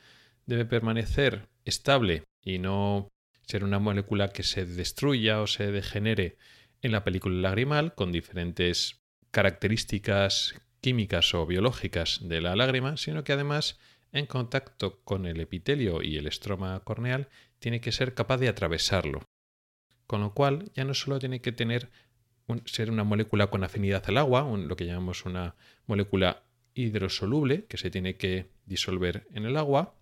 debe 0.47 0.65
permanecer 0.65 1.49
estable 1.67 2.25
y 2.43 2.61
no 2.61 3.11
ser 3.47 3.63
una 3.63 3.79
molécula 3.79 4.29
que 4.29 4.43
se 4.43 4.65
destruya 4.65 5.43
o 5.43 5.47
se 5.47 5.71
degenere 5.71 6.39
en 6.81 6.93
la 6.93 7.05
película 7.05 7.43
lagrimal 7.43 7.95
con 7.95 8.11
diferentes 8.11 9.03
características 9.31 10.55
químicas 10.83 11.33
o 11.33 11.47
biológicas 11.47 12.21
de 12.23 12.43
la 12.43 12.57
lágrima, 12.57 12.99
sino 12.99 13.25
que 13.25 13.33
además 13.33 13.79
en 14.11 14.27
contacto 14.27 15.01
con 15.05 15.25
el 15.25 15.41
epitelio 15.41 16.03
y 16.03 16.19
el 16.19 16.27
estroma 16.27 16.79
corneal 16.81 17.29
tiene 17.61 17.81
que 17.81 17.93
ser 17.93 18.15
capaz 18.15 18.39
de 18.39 18.49
atravesarlo. 18.49 19.23
Con 20.07 20.21
lo 20.21 20.35
cual 20.35 20.71
ya 20.75 20.85
no 20.85 20.93
solo 20.93 21.19
tiene 21.19 21.41
que 21.41 21.53
tener 21.53 21.91
ser 22.67 22.91
una 22.91 23.05
molécula 23.05 23.47
con 23.47 23.65
afinidad 23.65 24.03
al 24.09 24.19
agua, 24.19 24.43
lo 24.43 24.77
que 24.77 24.85
llamamos 24.85 25.25
una 25.25 25.55
molécula 25.87 26.43
hidrosoluble 26.75 27.65
que 27.67 27.79
se 27.79 27.91
tiene 27.91 28.17
que 28.17 28.51
disolver 28.67 29.27
en 29.31 29.47
el 29.47 29.57
agua, 29.57 29.95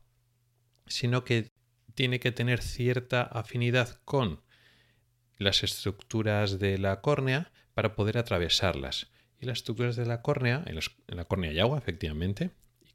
sino 0.86 1.22
que 1.22 1.52
tiene 1.94 2.18
que 2.18 2.32
tener 2.32 2.62
cierta 2.62 3.22
afinidad 3.22 4.00
con 4.04 4.40
las 5.36 5.62
estructuras 5.62 6.58
de 6.58 6.78
la 6.78 7.02
córnea 7.02 7.52
para 7.74 7.94
poder 7.94 8.16
atravesarlas 8.18 9.10
y 9.40 9.46
las 9.46 9.58
estructuras 9.58 9.96
de 9.96 10.06
la 10.06 10.22
córnea, 10.22 10.62
en, 10.66 10.78
la 11.16 11.24
córnea 11.24 11.50
hay 11.50 11.58
agua, 11.58 11.78
efectivamente, 11.78 12.50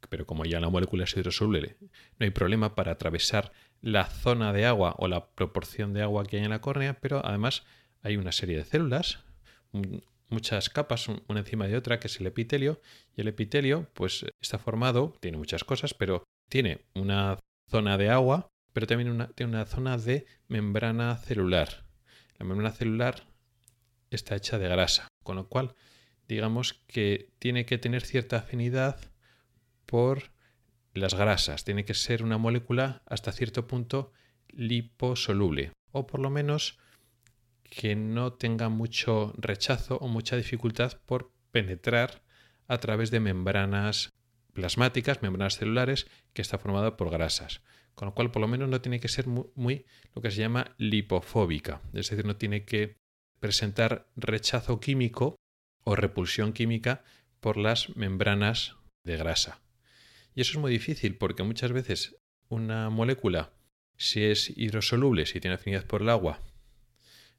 pero 0.08 0.26
como 0.26 0.44
ya 0.44 0.60
la 0.60 0.68
molécula 0.68 1.04
es 1.04 1.16
hidrosoluble, 1.16 1.76
no 1.80 2.24
hay 2.24 2.30
problema 2.30 2.74
para 2.74 2.92
atravesar 2.92 3.52
la 3.80 4.06
zona 4.06 4.52
de 4.52 4.66
agua 4.66 4.94
o 4.98 5.08
la 5.08 5.26
proporción 5.26 5.92
de 5.92 6.02
agua 6.02 6.24
que 6.24 6.38
hay 6.38 6.44
en 6.44 6.50
la 6.50 6.60
córnea, 6.60 6.94
pero 7.00 7.24
además 7.24 7.64
hay 8.02 8.16
una 8.16 8.32
serie 8.32 8.56
de 8.56 8.64
células, 8.64 9.20
muchas 10.28 10.70
capas 10.70 11.08
una 11.08 11.40
encima 11.40 11.66
de 11.66 11.76
otra, 11.76 11.98
que 11.98 12.06
es 12.06 12.20
el 12.20 12.26
epitelio, 12.26 12.80
y 13.16 13.20
el 13.22 13.28
epitelio 13.28 13.90
pues 13.94 14.24
está 14.40 14.58
formado, 14.58 15.14
tiene 15.20 15.38
muchas 15.38 15.64
cosas, 15.64 15.94
pero 15.94 16.24
tiene 16.48 16.84
una 16.94 17.40
zona 17.68 17.98
de 17.98 18.10
agua, 18.10 18.48
pero 18.72 18.86
también 18.86 19.28
tiene 19.34 19.52
una 19.52 19.66
zona 19.66 19.98
de 19.98 20.26
membrana 20.48 21.16
celular. 21.16 21.84
La 22.38 22.46
membrana 22.46 22.72
celular 22.72 23.26
está 24.10 24.36
hecha 24.36 24.58
de 24.58 24.68
grasa, 24.68 25.08
con 25.24 25.36
lo 25.36 25.48
cual 25.48 25.74
digamos 26.28 26.74
que 26.86 27.30
tiene 27.38 27.66
que 27.66 27.78
tener 27.78 28.02
cierta 28.02 28.38
afinidad 28.38 28.98
por 29.86 30.30
las 30.94 31.14
grasas, 31.14 31.64
tiene 31.64 31.84
que 31.84 31.94
ser 31.94 32.22
una 32.22 32.38
molécula 32.38 33.02
hasta 33.06 33.32
cierto 33.32 33.66
punto 33.66 34.12
liposoluble, 34.48 35.72
o 35.92 36.06
por 36.06 36.20
lo 36.20 36.30
menos 36.30 36.78
que 37.62 37.94
no 37.94 38.32
tenga 38.32 38.68
mucho 38.68 39.32
rechazo 39.36 39.96
o 39.98 40.08
mucha 40.08 40.36
dificultad 40.36 41.00
por 41.06 41.32
penetrar 41.50 42.22
a 42.68 42.78
través 42.78 43.10
de 43.10 43.20
membranas 43.20 44.12
plasmáticas, 44.52 45.22
membranas 45.22 45.58
celulares, 45.58 46.06
que 46.32 46.42
está 46.42 46.58
formada 46.58 46.96
por 46.96 47.10
grasas. 47.10 47.60
Con 47.94 48.06
lo 48.06 48.14
cual, 48.14 48.30
por 48.30 48.40
lo 48.40 48.48
menos 48.48 48.68
no 48.68 48.80
tiene 48.80 49.00
que 49.00 49.08
ser 49.08 49.26
muy, 49.26 49.46
muy, 49.54 49.86
lo 50.14 50.22
que 50.22 50.30
se 50.30 50.40
llama 50.40 50.74
lipofóbica, 50.78 51.80
es 51.92 52.10
decir, 52.10 52.24
no 52.24 52.36
tiene 52.36 52.64
que 52.64 52.96
presentar 53.40 54.08
rechazo 54.16 54.80
químico 54.80 55.36
o 55.86 55.94
repulsión 55.94 56.52
química 56.52 57.04
por 57.38 57.56
las 57.56 57.96
membranas 57.96 58.74
de 59.04 59.16
grasa. 59.16 59.62
Y 60.34 60.40
eso 60.40 60.52
es 60.52 60.58
muy 60.58 60.72
difícil 60.72 61.16
porque 61.16 61.44
muchas 61.44 61.70
veces 61.70 62.16
una 62.48 62.90
molécula, 62.90 63.52
si 63.96 64.24
es 64.24 64.50
hidrosoluble, 64.58 65.26
si 65.26 65.40
tiene 65.40 65.54
afinidad 65.54 65.86
por 65.86 66.02
el 66.02 66.08
agua, 66.08 66.42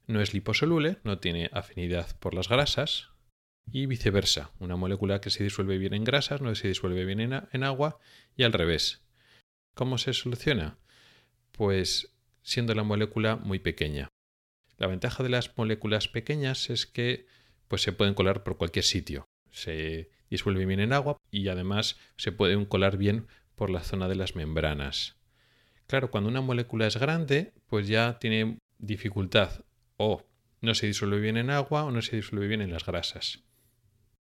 no 0.06 0.22
es 0.22 0.32
liposoluble, 0.32 0.96
no 1.04 1.18
tiene 1.18 1.50
afinidad 1.52 2.18
por 2.18 2.32
las 2.32 2.48
grasas, 2.48 3.10
y 3.70 3.84
viceversa. 3.84 4.50
Una 4.58 4.76
molécula 4.76 5.20
que 5.20 5.28
se 5.28 5.44
disuelve 5.44 5.76
bien 5.76 5.92
en 5.92 6.04
grasas 6.04 6.40
no 6.40 6.54
se 6.54 6.68
disuelve 6.68 7.04
bien 7.04 7.20
en, 7.20 7.42
en 7.52 7.64
agua 7.64 7.98
y 8.34 8.44
al 8.44 8.54
revés. 8.54 9.02
¿Cómo 9.74 9.98
se 9.98 10.14
soluciona? 10.14 10.78
Pues 11.52 12.14
siendo 12.42 12.74
la 12.74 12.82
molécula 12.82 13.36
muy 13.36 13.58
pequeña. 13.58 14.08
La 14.78 14.86
ventaja 14.86 15.22
de 15.22 15.28
las 15.28 15.56
moléculas 15.58 16.08
pequeñas 16.08 16.70
es 16.70 16.86
que 16.86 17.26
pues 17.68 17.82
se 17.82 17.92
pueden 17.92 18.14
colar 18.14 18.42
por 18.42 18.56
cualquier 18.56 18.84
sitio. 18.84 19.28
Se 19.50 20.10
disuelve 20.30 20.66
bien 20.66 20.80
en 20.80 20.92
agua 20.92 21.16
y 21.30 21.48
además 21.48 21.98
se 22.16 22.32
pueden 22.32 22.64
colar 22.64 22.96
bien 22.96 23.26
por 23.54 23.70
la 23.70 23.80
zona 23.80 24.08
de 24.08 24.16
las 24.16 24.34
membranas. 24.34 25.16
Claro, 25.86 26.10
cuando 26.10 26.28
una 26.28 26.40
molécula 26.40 26.86
es 26.86 26.96
grande, 26.96 27.52
pues 27.66 27.88
ya 27.88 28.18
tiene 28.18 28.58
dificultad 28.78 29.64
o 29.96 30.26
no 30.60 30.74
se 30.74 30.86
disuelve 30.86 31.20
bien 31.20 31.36
en 31.36 31.50
agua 31.50 31.84
o 31.84 31.90
no 31.90 32.02
se 32.02 32.16
disuelve 32.16 32.46
bien 32.46 32.60
en 32.60 32.70
las 32.70 32.84
grasas. 32.84 33.44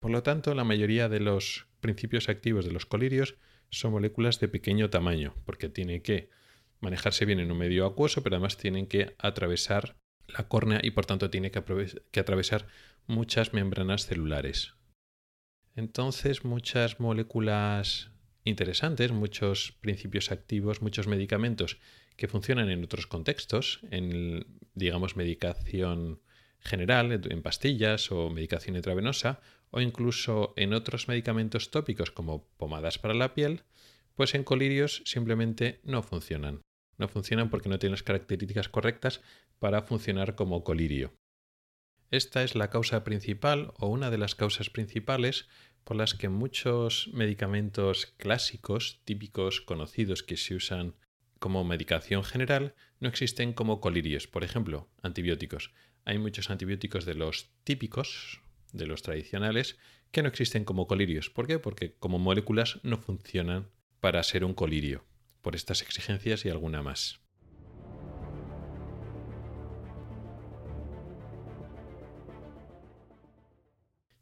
Por 0.00 0.10
lo 0.10 0.22
tanto, 0.22 0.54
la 0.54 0.64
mayoría 0.64 1.08
de 1.08 1.20
los 1.20 1.66
principios 1.80 2.28
activos 2.28 2.64
de 2.64 2.72
los 2.72 2.86
colirios 2.86 3.36
son 3.70 3.92
moléculas 3.92 4.38
de 4.40 4.48
pequeño 4.48 4.90
tamaño, 4.90 5.34
porque 5.44 5.68
tienen 5.68 6.02
que 6.02 6.30
manejarse 6.80 7.24
bien 7.24 7.40
en 7.40 7.50
un 7.50 7.58
medio 7.58 7.86
acuoso, 7.86 8.22
pero 8.22 8.36
además 8.36 8.56
tienen 8.56 8.86
que 8.86 9.14
atravesar 9.18 9.96
la 10.28 10.48
córnea 10.48 10.80
y 10.82 10.90
por 10.90 11.06
tanto 11.06 11.30
tiene 11.30 11.50
que, 11.50 12.20
atravesar 12.20 12.66
muchas 13.06 13.52
membranas 13.52 14.06
celulares. 14.06 14.74
Entonces, 15.74 16.44
muchas 16.44 17.00
moléculas 17.00 18.10
interesantes, 18.44 19.12
muchos 19.12 19.72
principios 19.80 20.30
activos, 20.30 20.80
muchos 20.80 21.06
medicamentos 21.06 21.78
que 22.16 22.28
funcionan 22.28 22.70
en 22.70 22.84
otros 22.84 23.06
contextos, 23.06 23.80
en, 23.90 24.46
digamos, 24.74 25.16
medicación 25.16 26.20
general, 26.60 27.12
en 27.12 27.42
pastillas 27.42 28.10
o 28.10 28.30
medicación 28.30 28.76
intravenosa, 28.76 29.40
o 29.70 29.80
incluso 29.80 30.54
en 30.56 30.72
otros 30.72 31.08
medicamentos 31.08 31.70
tópicos 31.70 32.10
como 32.10 32.48
pomadas 32.56 32.98
para 32.98 33.14
la 33.14 33.34
piel, 33.34 33.62
pues 34.14 34.34
en 34.34 34.44
colirios 34.44 35.02
simplemente 35.04 35.80
no 35.84 36.02
funcionan. 36.02 36.62
No 36.98 37.08
funcionan 37.08 37.50
porque 37.50 37.68
no 37.68 37.78
tienen 37.78 37.92
las 37.92 38.02
características 38.02 38.68
correctas 38.68 39.20
para 39.66 39.82
funcionar 39.82 40.36
como 40.36 40.62
colirio. 40.62 41.12
Esta 42.12 42.44
es 42.44 42.54
la 42.54 42.70
causa 42.70 43.02
principal 43.02 43.72
o 43.78 43.88
una 43.88 44.12
de 44.12 44.16
las 44.16 44.36
causas 44.36 44.70
principales 44.70 45.48
por 45.82 45.96
las 45.96 46.14
que 46.14 46.28
muchos 46.28 47.10
medicamentos 47.12 48.14
clásicos, 48.16 49.00
típicos, 49.04 49.60
conocidos 49.60 50.22
que 50.22 50.36
se 50.36 50.54
usan 50.54 50.94
como 51.40 51.64
medicación 51.64 52.22
general, 52.22 52.76
no 53.00 53.08
existen 53.08 53.52
como 53.52 53.80
colirios. 53.80 54.28
Por 54.28 54.44
ejemplo, 54.44 54.88
antibióticos. 55.02 55.72
Hay 56.04 56.18
muchos 56.18 56.48
antibióticos 56.48 57.04
de 57.04 57.16
los 57.16 57.50
típicos, 57.64 58.40
de 58.72 58.86
los 58.86 59.02
tradicionales, 59.02 59.78
que 60.12 60.22
no 60.22 60.28
existen 60.28 60.64
como 60.64 60.86
colirios. 60.86 61.28
¿Por 61.28 61.48
qué? 61.48 61.58
Porque 61.58 61.96
como 61.98 62.20
moléculas 62.20 62.78
no 62.84 62.98
funcionan 62.98 63.68
para 63.98 64.22
ser 64.22 64.44
un 64.44 64.54
colirio, 64.54 65.04
por 65.42 65.56
estas 65.56 65.82
exigencias 65.82 66.44
y 66.44 66.50
alguna 66.50 66.84
más. 66.84 67.25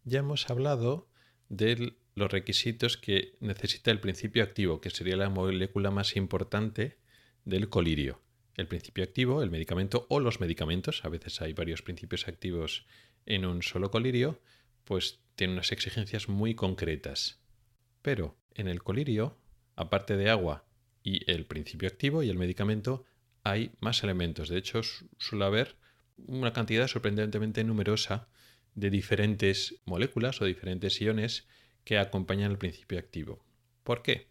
Ya 0.05 0.19
hemos 0.19 0.51
hablado 0.51 1.09
de 1.49 1.95
los 2.15 2.31
requisitos 2.31 2.99
que 2.99 3.37
necesita 3.41 3.91
el 3.91 4.01
principio 4.01 4.43
activo, 4.43 4.81
que 4.81 4.91
sería 4.91 5.17
la 5.17 5.31
molécula 5.31 5.91
más 5.91 6.17
importante 6.17 6.99
del 7.45 7.71
colirio. 7.71 8.21
El 8.57 8.69
principio 8.69 9.03
activo, 9.03 9.43
el 9.43 9.51
medicamento 9.51 10.07
o 10.11 10.21
los 10.21 10.41
medicamentos, 10.41 11.05
a 11.05 11.09
veces 11.09 11.41
hay 11.41 11.55
varios 11.55 11.83
principios 11.83 12.29
activos 12.29 12.87
en 13.25 13.47
un 13.47 13.63
solo 13.63 13.91
colirio, 13.91 14.41
pues 14.85 15.21
tiene 15.37 15.55
unas 15.55 15.73
exigencias 15.73 16.29
muy 16.29 16.55
concretas. 16.55 17.41
Pero 18.03 18.37
en 18.55 18.69
el 18.69 18.83
colirio, 18.83 19.39
aparte 19.75 20.19
de 20.19 20.29
agua 20.29 20.67
y 21.03 21.29
el 21.31 21.47
principio 21.47 21.89
activo 21.89 22.23
y 22.23 22.29
el 22.29 22.39
medicamento, 22.39 23.07
hay 23.43 23.73
más 23.81 24.05
elementos. 24.05 24.51
De 24.51 24.59
hecho, 24.59 24.83
suele 25.19 25.47
haber 25.47 25.77
una 26.17 26.53
cantidad 26.53 26.87
sorprendentemente 26.89 27.65
numerosa 27.65 28.29
de 28.75 28.91
diferentes 28.91 29.77
moléculas 29.85 30.41
o 30.41 30.45
diferentes 30.45 31.01
iones 31.01 31.47
que 31.85 31.99
acompañan 31.99 32.51
el 32.51 32.59
principio 32.59 32.99
activo. 32.99 33.45
¿Por 33.83 34.03
qué? 34.03 34.29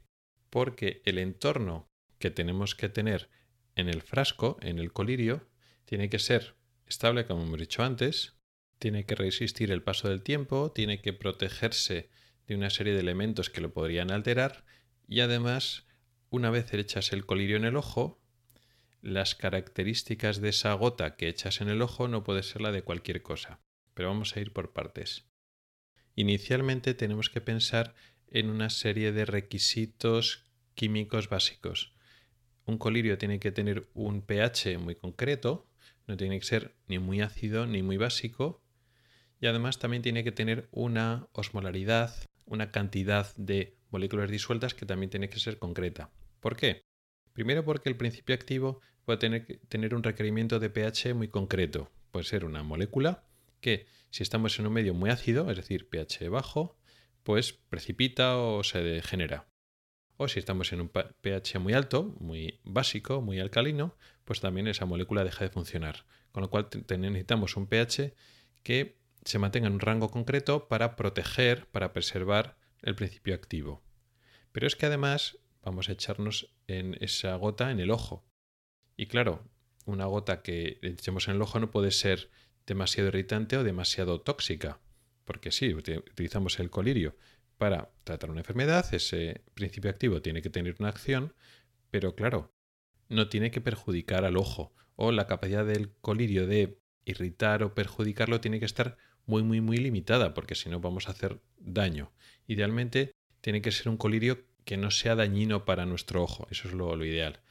Porque 0.50 1.02
el 1.06 1.18
entorno 1.18 1.88
que 2.20 2.32
tenemos 2.32 2.76
que 2.76 2.90
tener 2.90 3.30
en 3.76 3.90
el 3.90 4.02
frasco, 4.02 4.58
en 4.62 4.80
el 4.80 4.92
colirio, 4.92 5.48
tiene 5.86 6.10
que 6.10 6.20
ser 6.20 6.56
estable, 6.88 7.26
como 7.26 7.44
hemos 7.44 7.60
dicho 7.60 7.84
antes, 7.84 8.36
tiene 8.80 9.06
que 9.06 9.16
resistir 9.16 9.72
el 9.72 9.84
paso 9.84 10.10
del 10.10 10.24
tiempo, 10.24 10.72
tiene 10.72 11.02
que 11.02 11.14
protegerse 11.14 12.10
de 12.48 12.56
una 12.56 12.70
serie 12.70 12.94
de 12.94 13.00
elementos 13.00 13.50
que 13.50 13.62
lo 13.62 13.74
podrían 13.74 14.12
alterar 14.12 14.66
y 15.08 15.22
además, 15.22 15.86
una 16.30 16.50
vez 16.50 16.74
echas 16.74 17.14
el 17.14 17.26
colirio 17.26 17.58
en 17.58 17.66
el 17.66 17.78
ojo, 17.78 18.22
las 19.02 19.36
características 19.36 20.42
de 20.42 20.50
esa 20.50 20.74
gota 20.74 21.16
que 21.16 21.28
echas 21.28 21.62
en 21.62 21.70
el 21.70 21.82
ojo 21.82 22.08
no 22.08 22.24
puede 22.24 22.44
ser 22.44 22.62
la 22.62 22.72
de 22.72 22.84
cualquier 22.84 23.22
cosa 23.22 23.62
pero 23.94 24.10
vamos 24.10 24.36
a 24.36 24.40
ir 24.40 24.54
por 24.54 24.74
partes. 24.74 25.26
Inicialmente 26.16 26.94
tenemos 26.94 27.30
que 27.30 27.42
pensar 27.42 27.96
en 28.28 28.50
una 28.50 28.70
serie 28.70 29.12
de 29.12 29.26
requisitos 29.26 30.46
químicos 30.76 31.30
básicos. 31.30 31.94
Un 32.66 32.78
colirio 32.78 33.18
tiene 33.18 33.40
que 33.40 33.52
tener 33.52 33.90
un 33.94 34.22
pH 34.22 34.78
muy 34.78 34.96
concreto, 34.96 35.68
no 36.08 36.18
tiene 36.18 36.40
que 36.40 36.46
ser 36.46 36.76
ni 36.88 37.00
muy 37.00 37.22
ácido 37.22 37.66
ni 37.66 37.82
muy 37.84 37.98
básico, 37.98 38.62
y 39.40 39.48
además 39.48 39.80
también 39.80 40.02
tiene 40.02 40.24
que 40.24 40.32
tener 40.32 40.70
una 40.72 41.28
osmolaridad, 41.34 42.16
una 42.46 42.72
cantidad 42.72 43.36
de 43.36 43.78
moléculas 43.90 44.30
disueltas 44.30 44.74
que 44.74 44.86
también 44.86 45.10
tiene 45.10 45.30
que 45.30 45.40
ser 45.40 45.60
concreta. 45.60 46.12
¿Por 46.40 46.56
qué? 46.56 46.84
Primero 47.34 47.66
porque 47.66 47.90
el 47.90 47.98
principio 47.98 48.36
activo 48.36 48.80
puede 49.06 49.18
tener, 49.68 49.96
un 49.96 50.04
requerimiento 50.04 50.60
de 50.60 50.70
pH 50.70 51.14
muy 51.14 51.28
concreto. 51.28 51.92
Puede 52.12 52.26
ser 52.26 52.46
una 52.46 52.64
molécula 52.64 53.24
que 53.64 53.88
si 54.12 54.22
estamos 54.22 54.60
en 54.60 54.68
un 54.68 54.74
medio 54.74 54.94
muy 54.94 55.10
ácido, 55.10 55.50
es 55.50 55.58
decir, 55.58 55.90
pH 55.90 56.30
bajo, 56.30 56.78
pues 57.24 57.54
precipita 57.54 58.38
o 58.38 58.64
se 58.64 58.84
degenera. 58.84 59.48
O 60.18 60.28
si 60.28 60.38
estamos 60.38 60.72
en 60.74 60.82
un 60.82 60.90
pH 60.90 61.58
muy 61.58 61.74
alto, 61.74 62.16
muy 62.20 62.60
básico, 62.64 63.22
muy 63.22 63.40
alcalino, 63.40 63.96
pues 64.26 64.42
también 64.42 64.68
esa 64.68 64.86
molécula 64.86 65.24
deja 65.24 65.46
de 65.46 65.50
funcionar. 65.50 66.06
Con 66.32 66.42
lo 66.42 66.52
cual 66.52 66.70
necesitamos 66.88 67.58
un 67.58 67.66
pH 67.66 68.14
que 68.62 69.00
se 69.26 69.40
mantenga 69.40 69.68
en 69.68 69.74
un 69.74 69.80
rango 69.80 70.12
concreto 70.12 70.68
para 70.68 70.96
proteger, 70.96 71.66
para 71.68 71.94
preservar 71.94 72.58
el 72.82 72.96
principio 72.96 73.34
activo. 73.34 73.82
Pero 74.52 74.68
es 74.68 74.76
que 74.76 74.86
además 74.86 75.40
vamos 75.64 75.90
a 75.90 75.94
echarnos 75.94 76.54
en 76.68 76.98
esa 77.00 77.36
gota 77.38 77.72
en 77.72 77.80
el 77.80 77.90
ojo. 77.90 78.26
Y 78.98 79.08
claro, 79.08 79.50
una 79.86 80.06
gota 80.06 80.42
que 80.42 80.80
echemos 80.82 81.28
en 81.28 81.36
el 81.36 81.42
ojo 81.42 81.60
no 81.60 81.72
puede 81.72 81.92
ser 81.92 82.30
demasiado 82.66 83.10
irritante 83.10 83.58
o 83.58 83.64
demasiado 83.64 84.22
tóxica. 84.22 84.80
Porque 85.26 85.52
sí, 85.52 85.74
utilizamos 85.74 86.60
el 86.60 86.70
colirio 86.70 87.16
para 87.58 87.92
tratar 88.04 88.30
una 88.30 88.42
enfermedad, 88.42 88.94
ese 88.94 89.42
principio 89.54 89.90
activo 89.90 90.22
tiene 90.22 90.42
que 90.42 90.50
tener 90.50 90.76
una 90.80 90.90
acción, 90.90 91.34
pero 91.92 92.16
claro, 92.16 92.52
no 93.10 93.30
tiene 93.30 93.52
que 93.52 93.62
perjudicar 93.62 94.26
al 94.26 94.38
ojo 94.38 94.74
o 94.96 95.12
la 95.12 95.28
capacidad 95.28 95.66
del 95.66 95.94
colirio 96.02 96.48
de 96.48 96.80
irritar 97.06 97.64
o 97.64 97.74
perjudicarlo 97.74 98.42
tiene 98.42 98.60
que 98.60 98.66
estar 98.66 98.98
muy 99.26 99.44
muy 99.44 99.62
muy 99.62 99.78
limitada 99.78 100.34
porque 100.34 100.56
si 100.56 100.70
no 100.70 100.80
vamos 100.80 101.08
a 101.08 101.12
hacer 101.12 101.42
daño. 101.58 102.12
Idealmente 102.48 103.14
tiene 103.42 103.62
que 103.62 103.72
ser 103.72 103.90
un 103.90 103.98
colirio 103.98 104.46
que 104.66 104.78
no 104.78 104.92
sea 104.92 105.16
dañino 105.16 105.66
para 105.66 105.86
nuestro 105.86 106.24
ojo, 106.24 106.48
eso 106.50 106.68
es 106.68 106.74
lo, 106.74 106.96
lo 106.96 107.06
ideal. 107.06 107.42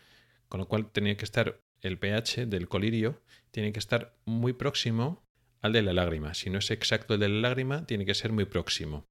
Con 0.49 0.61
lo 0.61 0.69
cual 0.69 0.91
tiene 0.91 1.17
que 1.17 1.25
estar 1.25 1.61
el 1.83 1.99
pH 1.99 2.47
del 2.47 2.69
colirio 2.69 3.21
tiene 3.51 3.73
que 3.73 3.81
estar 3.81 4.17
muy 4.25 4.53
próximo 4.53 5.23
al 5.61 5.73
de 5.73 5.83
la 5.83 5.93
lágrima. 5.93 6.35
Si 6.35 6.49
no 6.49 6.59
es 6.59 6.71
exacto 6.71 7.15
el 7.15 7.21
de 7.21 7.29
la 7.29 7.41
lágrima, 7.41 7.87
tiene 7.87 8.07
que 8.07 8.15
ser 8.15 8.33
muy 8.33 8.45
próximo. 8.45 9.05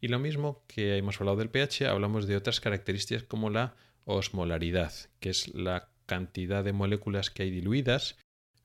Y 0.00 0.08
lo 0.08 0.18
mismo 0.18 0.64
que 0.68 0.96
hemos 0.96 1.20
hablado 1.20 1.38
del 1.38 1.50
pH, 1.50 1.86
hablamos 1.86 2.26
de 2.26 2.36
otras 2.36 2.60
características 2.60 3.24
como 3.24 3.50
la 3.50 3.76
osmolaridad, 4.04 4.92
que 5.20 5.30
es 5.30 5.54
la 5.54 5.90
cantidad 6.06 6.64
de 6.64 6.72
moléculas 6.72 7.30
que 7.30 7.44
hay 7.44 7.50
diluidas, 7.50 8.18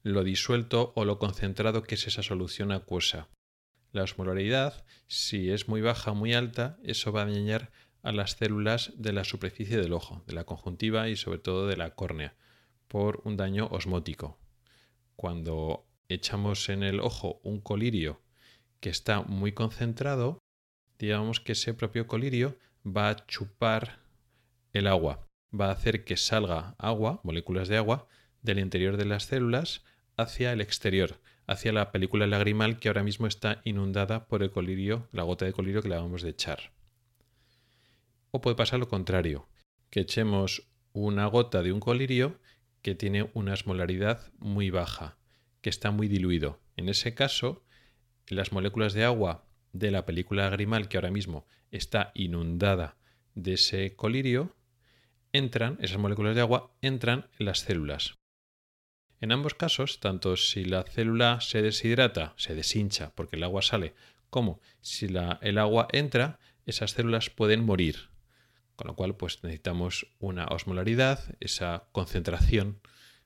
lo 0.03 0.23
disuelto 0.23 0.93
o 0.95 1.05
lo 1.05 1.19
concentrado 1.19 1.83
que 1.83 1.95
es 1.95 2.07
esa 2.07 2.23
solución 2.23 2.71
acuosa. 2.71 3.29
La 3.91 4.03
osmolaridad, 4.03 4.85
si 5.07 5.51
es 5.51 5.67
muy 5.67 5.81
baja 5.81 6.11
o 6.11 6.15
muy 6.15 6.33
alta, 6.33 6.77
eso 6.83 7.11
va 7.11 7.21
a 7.21 7.25
dañar 7.25 7.71
a 8.03 8.11
las 8.11 8.31
células 8.31 8.93
de 8.97 9.13
la 9.13 9.23
superficie 9.23 9.77
del 9.77 9.93
ojo, 9.93 10.23
de 10.27 10.33
la 10.33 10.43
conjuntiva 10.43 11.09
y 11.09 11.15
sobre 11.15 11.39
todo 11.39 11.67
de 11.67 11.77
la 11.77 11.91
córnea 11.95 12.35
por 12.87 13.21
un 13.25 13.37
daño 13.37 13.67
osmótico. 13.71 14.37
Cuando 15.15 15.85
echamos 16.09 16.69
en 16.69 16.83
el 16.83 16.99
ojo 16.99 17.39
un 17.43 17.59
colirio 17.59 18.21
que 18.79 18.89
está 18.89 19.21
muy 19.21 19.51
concentrado, 19.51 20.39
digamos 20.99 21.39
que 21.39 21.53
ese 21.53 21.73
propio 21.73 22.07
colirio 22.07 22.57
va 22.85 23.09
a 23.09 23.25
chupar 23.25 23.99
el 24.73 24.87
agua, 24.87 25.27
va 25.59 25.67
a 25.67 25.71
hacer 25.71 26.03
que 26.03 26.17
salga 26.17 26.75
agua, 26.77 27.19
moléculas 27.23 27.67
de 27.67 27.77
agua, 27.77 28.07
del 28.41 28.59
interior 28.59 28.97
de 28.97 29.05
las 29.05 29.23
células 29.25 29.83
hacia 30.15 30.51
el 30.53 30.61
exterior, 30.61 31.19
hacia 31.47 31.71
la 31.71 31.91
película 31.91 32.27
lagrimal 32.27 32.79
que 32.79 32.87
ahora 32.87 33.03
mismo 33.03 33.27
está 33.27 33.61
inundada 33.63 34.27
por 34.27 34.43
el 34.43 34.51
colirio, 34.51 35.07
la 35.11 35.23
gota 35.23 35.45
de 35.45 35.53
colirio 35.53 35.81
que 35.81 35.89
le 35.89 35.95
vamos 35.95 36.21
de 36.21 36.29
echar. 36.29 36.71
O 38.31 38.41
puede 38.41 38.55
pasar 38.55 38.79
lo 38.79 38.87
contrario, 38.87 39.47
que 39.89 40.01
echemos 40.01 40.67
una 40.93 41.25
gota 41.27 41.61
de 41.61 41.71
un 41.71 41.79
colirio 41.79 42.39
que 42.87 42.95
tiene 42.95 43.29
una 43.33 43.51
osmolaridad 43.51 44.31
muy 44.39 44.69
baja, 44.69 45.17
que 45.59 45.69
está 45.69 45.91
muy 45.91 46.07
diluido. 46.07 46.61
En 46.77 46.87
ese 46.87 47.13
caso, 47.13 47.65
las 48.29 48.53
moléculas 48.53 48.93
de 48.93 49.03
agua 49.03 49.43
de 49.73 49.91
la 49.91 50.05
película 50.05 50.43
lagrimal, 50.43 50.87
que 50.87 50.95
ahora 50.95 51.11
mismo 51.11 51.45
está 51.69 52.13
inundada 52.15 52.95
de 53.35 53.55
ese 53.55 53.93
colirio, 53.97 54.55
entran, 55.33 55.77
esas 55.81 55.97
moléculas 55.97 56.33
de 56.33 56.39
agua 56.39 56.71
entran 56.81 57.27
en 57.37 57.47
las 57.47 57.59
células. 57.59 58.15
En 59.19 59.33
ambos 59.33 59.53
casos, 59.53 59.99
tanto 59.99 60.37
si 60.37 60.63
la 60.63 60.83
célula 60.83 61.41
se 61.41 61.61
deshidrata, 61.61 62.35
se 62.37 62.55
deshincha 62.55 63.11
porque 63.15 63.35
el 63.35 63.43
agua 63.43 63.63
sale, 63.63 63.95
como 64.29 64.61
si 64.79 65.07
el 65.41 65.57
agua 65.57 65.89
entra, 65.91 66.39
esas 66.65 66.91
células 66.91 67.29
pueden 67.29 67.65
morir. 67.65 68.11
Con 68.77 68.87
lo 68.87 68.95
cual, 68.95 69.17
pues 69.17 69.43
necesitamos 69.43 70.13
una 70.19 70.45
osmolaridad, 70.45 71.35
esa 71.39 71.89
concentración 71.91 72.79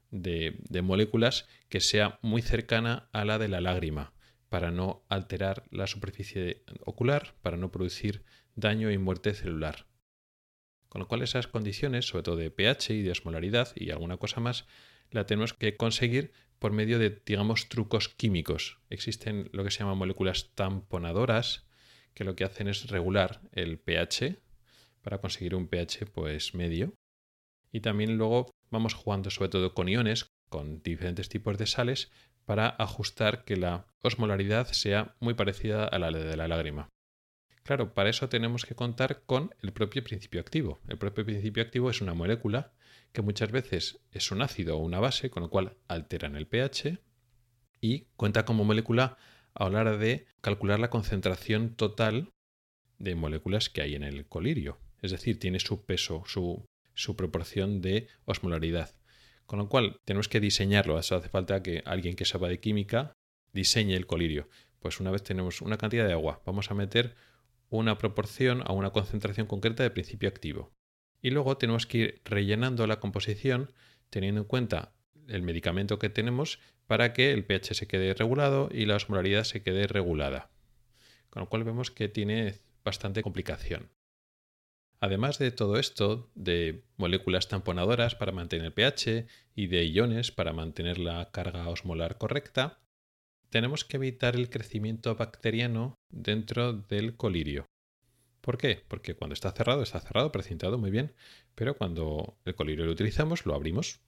de, 0.10 0.82
moléculas 0.82 1.46
que 1.68 1.82
sea 1.82 2.20
muy 2.22 2.42
cercana 2.42 3.10
a 3.12 3.26
la 3.26 3.38
de 3.38 3.50
la 3.50 3.60
lágrima, 3.60 4.14
para 4.48 4.72
no 4.72 5.04
alterar 5.10 5.66
la 5.70 5.88
superficie 5.88 6.64
ocular, 6.86 7.36
para 7.42 7.58
no 7.58 7.70
producir 7.70 8.24
daño 8.56 8.92
y 8.92 8.98
muerte 8.98 9.34
celular. 9.34 9.88
Con 10.88 11.00
lo 11.02 11.10
cual 11.10 11.22
esas 11.22 11.48
condiciones, 11.48 12.06
sobre 12.06 12.24
todo 12.24 12.38
de 12.38 12.50
pH 12.50 12.94
y 12.94 13.02
de 13.02 13.12
osmolaridad 13.12 13.74
y 13.76 13.92
alguna 13.92 14.16
cosa 14.16 14.40
más, 14.40 14.68
la 15.10 15.26
tenemos 15.26 15.54
que 15.54 15.76
conseguir 15.76 16.32
por 16.60 16.72
medio 16.72 16.98
de, 16.98 17.22
digamos, 17.26 17.68
trucos 17.68 18.08
químicos. 18.08 18.80
Existen 18.90 19.50
lo 19.52 19.66
que 19.66 19.72
se 19.72 19.80
llaman 19.80 19.98
moléculas 19.98 20.52
tamponadoras, 20.56 21.66
que 22.14 22.24
lo 22.24 22.38
que 22.38 22.46
hacen 22.46 22.70
es 22.70 22.88
regular 22.88 23.42
el 23.52 23.80
pH 23.80 24.40
para 25.02 25.20
conseguir 25.20 25.56
un 25.56 25.68
pH 25.68 26.06
pues 26.14 26.54
medio. 26.54 26.94
Y 27.72 27.82
también 27.82 28.18
luego 28.18 28.52
vamos 28.70 28.94
jugando 28.94 29.30
sobre 29.30 29.50
todo 29.50 29.74
con 29.74 29.88
iones, 29.88 30.28
con 30.50 30.82
diferentes 30.84 31.30
tipos 31.30 31.58
de 31.58 31.68
sales, 31.68 32.12
para 32.46 32.68
ajustar 32.68 33.46
que 33.46 33.56
la 33.56 33.86
osmolaridad 34.02 34.68
sea 34.68 35.16
muy 35.20 35.34
parecida 35.34 35.86
a 35.86 36.00
la 36.00 36.12
de 36.12 36.36
la 36.36 36.48
lágrima. 36.48 36.90
Claro, 37.64 37.94
para 37.94 38.10
eso 38.10 38.28
tenemos 38.28 38.66
que 38.66 38.76
contar 38.76 39.24
con 39.26 39.54
el 39.62 39.72
propio 39.72 40.04
principio 40.04 40.42
activo. 40.42 40.80
El 40.88 40.98
propio 40.98 41.26
principio 41.26 41.62
activo 41.62 41.90
es 41.90 42.02
una 42.02 42.14
molécula 42.14 42.74
que 43.12 43.22
muchas 43.22 43.52
veces 43.52 44.00
es 44.12 44.32
un 44.32 44.42
ácido 44.42 44.78
o 44.78 44.82
una 44.82 45.00
base, 45.00 45.30
con 45.30 45.44
lo 45.44 45.50
cual 45.50 45.78
alteran 45.88 46.36
el 46.36 46.48
pH 46.48 46.98
y 47.80 48.08
cuenta 48.16 48.46
como 48.46 48.64
molécula 48.64 49.18
a 49.54 49.70
la 49.70 49.82
hora 49.82 49.98
de 49.98 50.26
calcular 50.42 50.80
la 50.80 50.90
concentración 50.90 51.76
total 51.76 52.32
de 53.00 53.16
moléculas 53.16 53.70
que 53.70 53.82
hay 53.82 53.96
en 53.96 54.04
el 54.04 54.26
colirio. 54.28 54.80
Es 55.02 55.12
decir, 55.12 55.40
tiene 55.40 55.60
su 55.60 55.86
peso, 55.86 56.24
su, 56.26 56.68
proporción 57.16 57.82
de 57.82 58.08
osmolaridad. 58.26 58.96
Con 59.46 59.60
lo 59.60 59.68
cual, 59.68 60.00
tenemos 60.06 60.28
que 60.28 60.40
diseñarlo. 60.40 61.00
Eso 61.00 61.16
hace 61.16 61.30
falta 61.30 61.64
que 61.64 61.82
alguien 61.86 62.16
que 62.16 62.26
sepa 62.26 62.48
de 62.48 62.60
química 62.60 63.14
diseñe 63.52 63.96
el 63.96 64.06
colirio. 64.06 64.48
Pues 64.80 65.00
una 65.00 65.12
vez 65.12 65.24
tenemos 65.24 65.62
una 65.62 65.78
cantidad 65.78 66.08
de 66.08 66.14
agua, 66.14 66.42
vamos 66.46 66.72
a 66.72 66.74
meter 66.74 67.16
una 67.70 67.98
proporción 67.98 68.64
a 68.66 68.74
una 68.74 68.92
concentración 68.92 69.48
concreta 69.48 69.84
de 69.84 69.92
principio 69.92 70.30
activo. 70.30 70.74
Y 71.22 71.30
luego 71.30 71.58
tenemos 71.58 71.86
que 71.86 71.98
ir 71.98 72.22
rellenando 72.26 72.88
la 72.88 73.00
composición 73.00 73.72
teniendo 74.10 74.42
en 74.42 74.48
cuenta 74.48 74.94
el 75.28 75.42
medicamento 75.42 76.00
que 76.00 76.10
tenemos 76.10 76.60
para 76.88 77.14
que 77.14 77.32
el 77.32 77.46
pH 77.46 77.74
se 77.74 77.88
quede 77.88 78.14
regulado 78.14 78.70
y 78.72 78.86
la 78.86 78.98
osmolaridad 78.98 79.46
se 79.46 79.64
quede 79.64 79.88
regulada. 79.88 80.52
Con 81.30 81.42
lo 81.42 81.50
cual 81.50 81.64
vemos 81.64 81.92
que 81.92 82.10
tiene 82.10 82.56
bastante 82.84 83.24
complicación. 83.24 83.90
Además 85.04 85.40
de 85.40 85.50
todo 85.50 85.78
esto, 85.78 86.30
de 86.36 86.84
moléculas 86.96 87.48
tamponadoras 87.48 88.14
para 88.14 88.32
mantener 88.32 88.68
el 88.68 88.74
pH 88.74 89.26
y 89.56 89.66
de 89.66 89.84
iones 89.86 90.32
para 90.32 90.54
mantener 90.54 91.00
la 91.00 91.32
carga 91.32 91.68
osmolar 91.70 92.20
correcta, 92.20 92.80
tenemos 93.50 93.84
que 93.84 93.98
evitar 93.98 94.36
el 94.36 94.52
crecimiento 94.52 95.16
bacteriano 95.16 95.96
dentro 96.12 96.74
del 96.74 97.18
colirio. 97.18 97.66
¿Por 98.42 98.60
qué? 98.60 98.84
Porque 98.88 99.16
cuando 99.16 99.34
está 99.34 99.52
cerrado, 99.52 99.82
está 99.82 100.00
cerrado, 100.00 100.32
precintado, 100.32 100.78
muy 100.78 100.92
bien, 100.92 101.16
pero 101.56 101.76
cuando 101.76 102.38
el 102.46 102.54
colirio 102.54 102.86
lo 102.86 102.92
utilizamos, 102.92 103.48
lo 103.48 103.56
abrimos, 103.56 104.02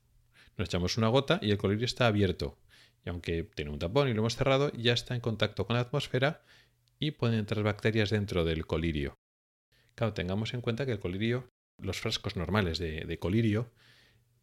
nos 0.58 0.68
echamos 0.68 0.98
una 1.00 1.08
gota 1.08 1.40
y 1.42 1.50
el 1.50 1.58
colirio 1.58 1.86
está 1.86 2.06
abierto. 2.06 2.60
Y 3.04 3.10
aunque 3.10 3.44
tiene 3.44 3.72
un 3.72 3.80
tapón 3.80 4.10
y 4.10 4.14
lo 4.14 4.20
hemos 4.20 4.36
cerrado, 4.36 4.72
ya 4.74 4.94
está 4.94 5.16
en 5.16 5.22
contacto 5.22 5.66
con 5.66 5.76
la 5.76 5.82
atmósfera 5.82 6.44
y 7.00 7.12
pueden 7.12 7.40
entrar 7.40 7.64
bacterias 7.64 8.12
dentro 8.12 8.46
del 8.46 8.68
colirio. 8.68 9.18
Claro, 9.96 10.14
tengamos 10.14 10.54
en 10.54 10.62
cuenta 10.62 10.86
que 10.86 10.92
el 10.92 11.00
colirio, 11.00 11.50
los 11.78 12.00
frascos 12.00 12.36
normales 12.36 12.80
de, 12.80 13.18
colirio, 13.20 13.72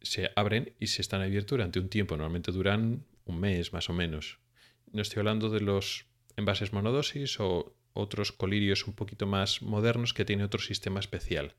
se 0.01 0.31
abren 0.35 0.73
y 0.79 0.87
se 0.87 1.01
están 1.01 1.21
abiertos 1.21 1.51
durante 1.51 1.79
un 1.79 1.89
tiempo, 1.89 2.15
normalmente 2.15 2.51
duran 2.51 3.05
un 3.25 3.39
mes 3.39 3.73
más 3.73 3.89
o 3.89 3.93
menos. 3.93 4.39
No 4.91 5.01
estoy 5.01 5.19
hablando 5.19 5.49
de 5.49 5.61
los 5.61 6.05
envases 6.37 6.73
monodosis 6.73 7.39
o 7.39 7.75
otros 7.93 8.31
colirios 8.31 8.87
un 8.87 8.93
poquito 8.93 9.27
más 9.27 9.61
modernos 9.61 10.13
que 10.13 10.25
tienen 10.25 10.45
otro 10.45 10.61
sistema 10.61 10.99
especial. 10.99 11.55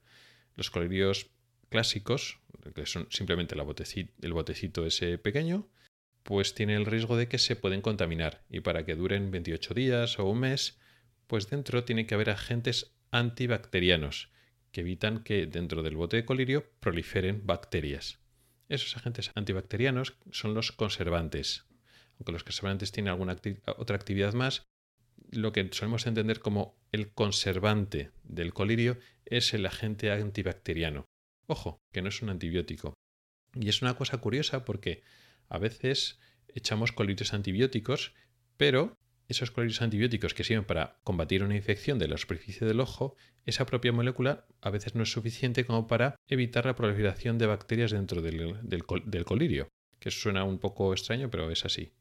Los 0.57 0.71
colirios 0.71 1.31
clásicos, 1.69 2.39
que 2.75 2.87
son 2.87 3.07
simplemente 3.11 3.55
el 3.55 4.33
botecito 4.33 4.87
ese 4.87 5.19
pequeño, 5.19 5.69
pues 6.23 6.55
tiene 6.55 6.75
el 6.77 6.87
riesgo 6.87 7.17
de 7.17 7.29
que 7.29 7.39
se 7.39 7.57
pueden 7.57 7.81
contaminar 7.81 8.45
y 8.49 8.61
para 8.61 8.85
que 8.85 8.95
duren 8.95 9.31
28 9.31 9.75
días 9.75 10.19
o 10.19 10.25
un 10.25 10.41
mes, 10.41 10.79
pues 11.27 11.49
dentro 11.51 11.85
tiene 11.85 12.07
que 12.07 12.15
haber 12.15 12.31
agentes 12.31 12.95
antibacterianos 13.13 14.33
que 14.73 14.81
evitan 14.81 15.23
que 15.23 15.47
dentro 15.47 15.83
del 15.83 15.97
bote 15.97 16.17
de 16.17 16.25
colirio 16.25 16.71
proliferen 16.81 17.47
bacterias. 17.47 18.19
Esos 18.69 18.97
agentes 18.97 19.31
antibacterianos 19.35 20.17
son 20.31 20.55
los 20.55 20.73
conservantes. 20.73 21.67
Aunque 22.19 22.33
los 22.33 22.43
conservantes 22.43 22.91
tienen 22.91 23.11
alguna 23.11 23.37
otra 23.77 23.97
actividad 23.97 24.33
más, 24.33 24.65
lo 25.31 25.53
que 25.53 25.69
solemos 25.73 26.07
entender 26.07 26.41
como 26.41 26.75
el 26.91 27.13
conservante 27.13 28.11
del 28.25 28.55
colirio 28.55 28.99
es 29.27 29.53
el 29.55 29.67
agente 29.67 30.11
antibacteriano. 30.11 31.05
Ojo, 31.47 31.81
que 31.93 32.03
no 32.03 32.09
es 32.09 32.23
un 32.23 32.31
antibiótico. 32.31 32.95
Y 33.55 33.69
es 33.69 33.83
una 33.83 33.95
cosa 33.95 34.19
curiosa 34.19 34.65
porque 34.65 35.03
a 35.49 35.59
veces 35.59 36.19
echamos 36.49 36.93
colirios 36.93 37.35
antibióticos, 37.35 38.15
pero 38.57 38.97
esos 39.33 39.51
colirios 39.51 39.83
antibióticos 39.83 40.35
que 40.35 40.45
sirven 40.45 40.65
para 40.65 40.99
combatir 41.05 41.43
una 41.43 41.57
infección 41.57 41.99
de 41.99 42.09
la 42.09 42.17
superficie 42.17 42.67
del 42.67 42.81
ojo, 42.81 43.17
esa 43.45 43.67
propia 43.67 43.93
molécula 43.93 44.47
a 44.61 44.71
veces 44.71 44.95
no 44.95 45.03
es 45.03 45.13
suficiente 45.13 45.65
como 45.65 45.87
para 45.87 46.17
evitar 46.29 46.65
la 46.67 46.77
proliferación 46.77 47.39
de 47.39 47.47
bacterias 47.47 47.91
dentro 47.91 48.23
del, 48.23 48.59
del 48.63 49.25
colirio, 49.25 49.69
que 49.99 50.11
suena 50.11 50.45
un 50.45 50.59
poco 50.59 50.93
extraño, 50.93 51.31
pero 51.31 51.51
es 51.51 51.65
así. 51.65 51.93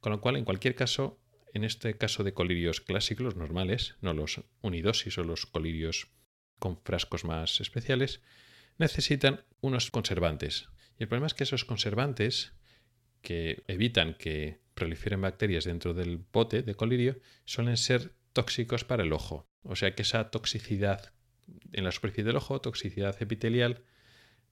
Con 0.00 0.12
lo 0.12 0.20
cual, 0.20 0.36
en 0.36 0.44
cualquier 0.44 0.74
caso, 0.74 1.20
en 1.52 1.64
este 1.64 1.96
caso 1.96 2.24
de 2.24 2.34
colirios 2.34 2.80
clásicos, 2.80 3.24
los 3.24 3.36
normales, 3.36 3.96
no 4.00 4.14
los 4.14 4.42
unidosis 4.62 5.18
o 5.18 5.24
los 5.24 5.46
colirios 5.46 6.08
con 6.58 6.80
frascos 6.82 7.24
más 7.24 7.60
especiales, 7.60 8.20
necesitan 8.78 9.44
unos 9.60 9.90
conservantes. 9.90 10.68
Y 10.98 11.04
el 11.04 11.08
problema 11.08 11.26
es 11.26 11.34
que 11.34 11.44
esos 11.44 11.64
conservantes 11.64 12.54
que 13.22 13.62
evitan 13.66 14.14
que 14.14 14.60
proliferen 14.80 15.20
bacterias 15.20 15.64
dentro 15.64 15.92
del 15.92 16.24
bote 16.32 16.62
de 16.62 16.74
colirio 16.74 17.20
suelen 17.44 17.76
ser 17.76 18.14
tóxicos 18.32 18.82
para 18.82 19.02
el 19.02 19.12
ojo. 19.12 19.46
O 19.62 19.76
sea 19.76 19.94
que 19.94 20.00
esa 20.00 20.30
toxicidad 20.30 21.12
en 21.72 21.84
la 21.84 21.92
superficie 21.92 22.24
del 22.24 22.36
ojo, 22.36 22.62
toxicidad 22.62 23.20
epitelial, 23.20 23.84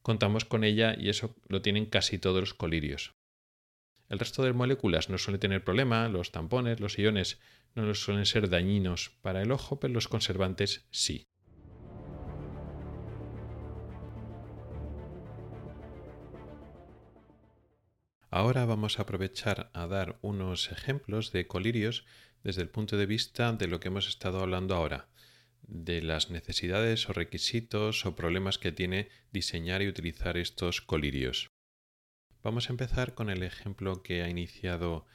contamos 0.02 0.44
con 0.44 0.64
ella 0.64 0.94
y 0.98 1.08
eso 1.08 1.34
lo 1.48 1.62
tienen 1.62 1.86
casi 1.86 2.18
todos 2.18 2.40
los 2.40 2.52
colirios. 2.52 3.14
El 4.10 4.18
resto 4.18 4.42
de 4.42 4.52
moléculas 4.52 5.08
no 5.08 5.16
suele 5.16 5.38
tener 5.38 5.64
problema, 5.64 6.08
los 6.08 6.30
tampones, 6.30 6.78
los 6.78 6.98
iones 6.98 7.40
no 7.74 7.94
suelen 7.94 8.26
ser 8.26 8.50
dañinos 8.50 9.10
para 9.22 9.40
el 9.40 9.50
ojo, 9.50 9.80
pero 9.80 9.94
los 9.94 10.08
conservantes 10.08 10.86
sí. 10.90 11.27
Ahora 18.30 18.66
vamos 18.66 18.98
a 18.98 19.02
aprovechar 19.02 19.70
a 19.72 19.86
dar 19.86 20.18
unos 20.20 20.70
ejemplos 20.70 21.32
de 21.32 21.46
colirios 21.46 22.04
desde 22.44 22.60
el 22.60 22.68
punto 22.68 22.98
de 22.98 23.06
vista 23.06 23.54
de 23.54 23.68
lo 23.68 23.80
que 23.80 23.88
hemos 23.88 24.06
estado 24.06 24.40
hablando 24.40 24.74
ahora, 24.74 25.08
de 25.62 26.02
las 26.02 26.28
necesidades 26.28 27.08
o 27.08 27.14
requisitos 27.14 28.04
o 28.04 28.14
problemas 28.14 28.58
que 28.58 28.70
tiene 28.70 29.08
diseñar 29.32 29.80
y 29.80 29.88
utilizar 29.88 30.36
estos 30.36 30.82
colirios. 30.82 31.48
Vamos 32.42 32.68
a 32.68 32.72
empezar 32.74 33.14
con 33.14 33.30
el 33.30 33.42
ejemplo 33.42 34.02
que 34.02 34.22
ha 34.22 34.28
iniciado 34.28 35.06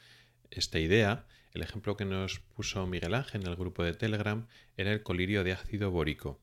esta 0.49 0.79
idea. 0.79 1.27
El 1.53 1.61
ejemplo 1.61 1.95
que 1.95 2.05
nos 2.05 2.39
puso 2.39 2.87
Miguel 2.87 3.13
Ángel 3.13 3.41
en 3.41 3.47
el 3.47 3.55
grupo 3.55 3.83
de 3.83 3.93
Telegram 3.93 4.47
era 4.75 4.91
el 4.91 5.03
colirio 5.03 5.43
de 5.43 5.53
ácido 5.53 5.91
bórico. 5.91 6.41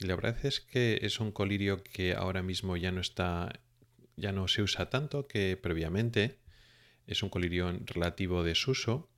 Y 0.00 0.06
la 0.06 0.16
verdad 0.16 0.44
es 0.44 0.60
que 0.60 0.98
es 1.02 1.20
un 1.20 1.30
colirio 1.30 1.84
que 1.84 2.14
ahora 2.14 2.42
mismo 2.42 2.76
ya 2.76 2.90
no 2.90 3.00
está, 3.00 3.52
ya 4.22 4.32
no 4.32 4.46
se 4.46 4.62
usa 4.62 4.88
tanto 4.88 5.26
que 5.26 5.58
previamente. 5.58 6.38
Es 7.06 7.24
un 7.24 7.28
colirio 7.28 7.76
relativo 7.84 8.44
desuso. 8.44 9.10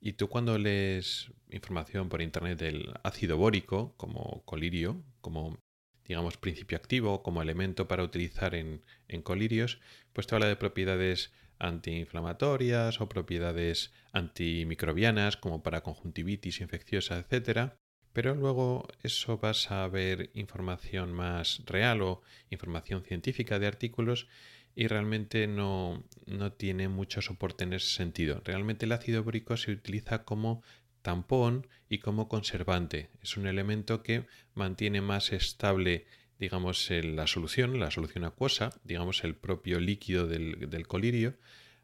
Y 0.00 0.12
tú 0.12 0.28
cuando 0.28 0.56
lees 0.56 1.32
información 1.50 2.08
por 2.08 2.22
internet 2.22 2.58
del 2.60 2.94
ácido 3.02 3.36
bórico 3.36 3.94
como 3.96 4.44
colirio, 4.44 5.02
como 5.20 5.58
digamos, 6.04 6.36
principio 6.36 6.76
activo 6.76 7.22
como 7.22 7.42
elemento 7.42 7.88
para 7.88 8.04
utilizar 8.04 8.54
en, 8.54 8.82
colirios, 9.22 9.80
pues 10.12 10.26
te 10.26 10.34
habla 10.34 10.46
de 10.46 10.56
propiedades 10.56 11.32
antiinflamatorias 11.58 13.00
o 13.00 13.08
propiedades 13.08 13.92
antimicrobianas 14.12 15.36
como 15.36 15.62
para 15.62 15.82
conjuntivitis 15.82 16.60
infecciosa, 16.60 17.18
etc. 17.18 17.72
pero 18.14 18.34
luego 18.36 18.86
eso 19.02 19.38
vas 19.38 19.72
a 19.72 19.86
ver 19.88 20.30
información 20.34 21.12
más 21.12 21.60
real 21.66 22.00
o 22.00 22.22
información 22.48 23.02
científica 23.02 23.58
de 23.58 23.66
artículos 23.66 24.28
y 24.76 24.86
realmente 24.86 25.48
no, 25.48 26.04
no 26.26 26.52
tiene 26.52 26.88
mucho 26.88 27.20
soporte 27.22 27.64
en 27.64 27.72
ese 27.72 27.88
sentido. 27.88 28.40
Realmente 28.44 28.86
el 28.86 28.92
ácido 28.92 29.24
bórico 29.24 29.56
se 29.56 29.72
utiliza 29.72 30.24
como 30.24 30.62
tampón 31.02 31.66
y 31.88 31.98
como 31.98 32.28
conservante. 32.28 33.10
Es 33.20 33.36
un 33.36 33.48
elemento 33.48 34.02
que 34.04 34.26
mantiene 34.54 35.00
más 35.02 35.32
estable 35.32 36.06
digamos, 36.38 36.90
la 36.90 37.26
solución, 37.26 37.78
la 37.78 37.90
solución 37.90 38.24
acuosa, 38.24 38.70
digamos, 38.82 39.22
el 39.24 39.34
propio 39.34 39.80
líquido 39.80 40.26
del, 40.26 40.68
del, 40.68 40.86
colirio, 40.86 41.36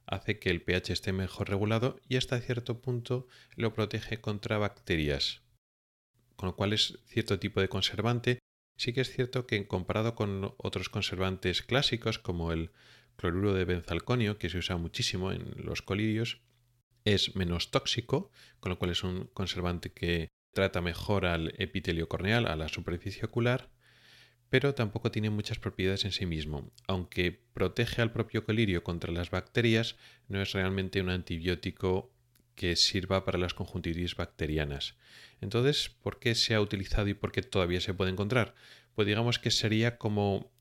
hace 0.06 0.38
que 0.38 0.50
el 0.50 0.60
pH 0.60 0.92
esté 0.92 1.12
mejor 1.12 1.48
regulado 1.48 2.00
y 2.08 2.16
hasta 2.16 2.40
cierto 2.40 2.80
punto 2.80 3.28
lo 3.54 3.72
protege 3.72 4.20
contra 4.20 4.58
bacterias 4.58 5.40
con 6.40 6.46
lo 6.46 6.56
cual 6.56 6.72
es 6.72 6.98
cierto 7.04 7.38
tipo 7.38 7.60
de 7.60 7.68
conservante. 7.68 8.38
Sí 8.74 8.94
que 8.94 9.02
es 9.02 9.12
cierto 9.12 9.46
que 9.46 9.66
comparado 9.66 10.14
con 10.14 10.54
otros 10.56 10.88
conservantes 10.88 11.60
clásicos 11.60 12.18
como 12.18 12.50
el 12.50 12.70
cloruro 13.16 13.52
de 13.52 13.66
benzalconio, 13.66 14.38
que 14.38 14.48
se 14.48 14.56
usa 14.56 14.78
muchísimo 14.78 15.32
en 15.32 15.52
los 15.58 15.82
colirios, 15.82 16.40
es 17.04 17.36
menos 17.36 17.70
tóxico, 17.70 18.30
con 18.58 18.70
lo 18.70 18.78
cual 18.78 18.92
es 18.92 19.04
un 19.04 19.26
conservante 19.34 19.92
que 19.92 20.28
trata 20.54 20.80
mejor 20.80 21.26
al 21.26 21.52
epitelio 21.58 22.08
corneal, 22.08 22.46
a 22.46 22.56
la 22.56 22.68
superficie 22.68 23.26
ocular, 23.26 23.68
pero 24.48 24.74
tampoco 24.74 25.10
tiene 25.10 25.28
muchas 25.28 25.58
propiedades 25.58 26.06
en 26.06 26.12
sí 26.12 26.24
mismo. 26.24 26.72
Aunque 26.88 27.38
protege 27.52 28.00
al 28.00 28.12
propio 28.12 28.46
colirio 28.46 28.82
contra 28.82 29.12
las 29.12 29.30
bacterias, 29.30 29.96
no 30.28 30.40
es 30.40 30.52
realmente 30.52 31.02
un 31.02 31.10
antibiótico 31.10 32.10
que 32.54 32.76
sirva 32.76 33.26
para 33.26 33.38
las 33.38 33.52
conjuntivitis 33.52 34.16
bacterianas. 34.16 34.96
Entonces, 35.40 35.88
¿por 35.88 36.18
qué 36.18 36.34
se 36.34 36.54
ha 36.54 36.60
utilizado 36.60 37.08
y 37.08 37.14
por 37.14 37.32
qué 37.32 37.42
todavía 37.42 37.80
se 37.80 37.94
puede 37.94 38.10
encontrar? 38.10 38.54
Pues 38.94 39.06
digamos 39.06 39.38
que 39.38 39.50
sería 39.50 39.96
como 39.98 40.52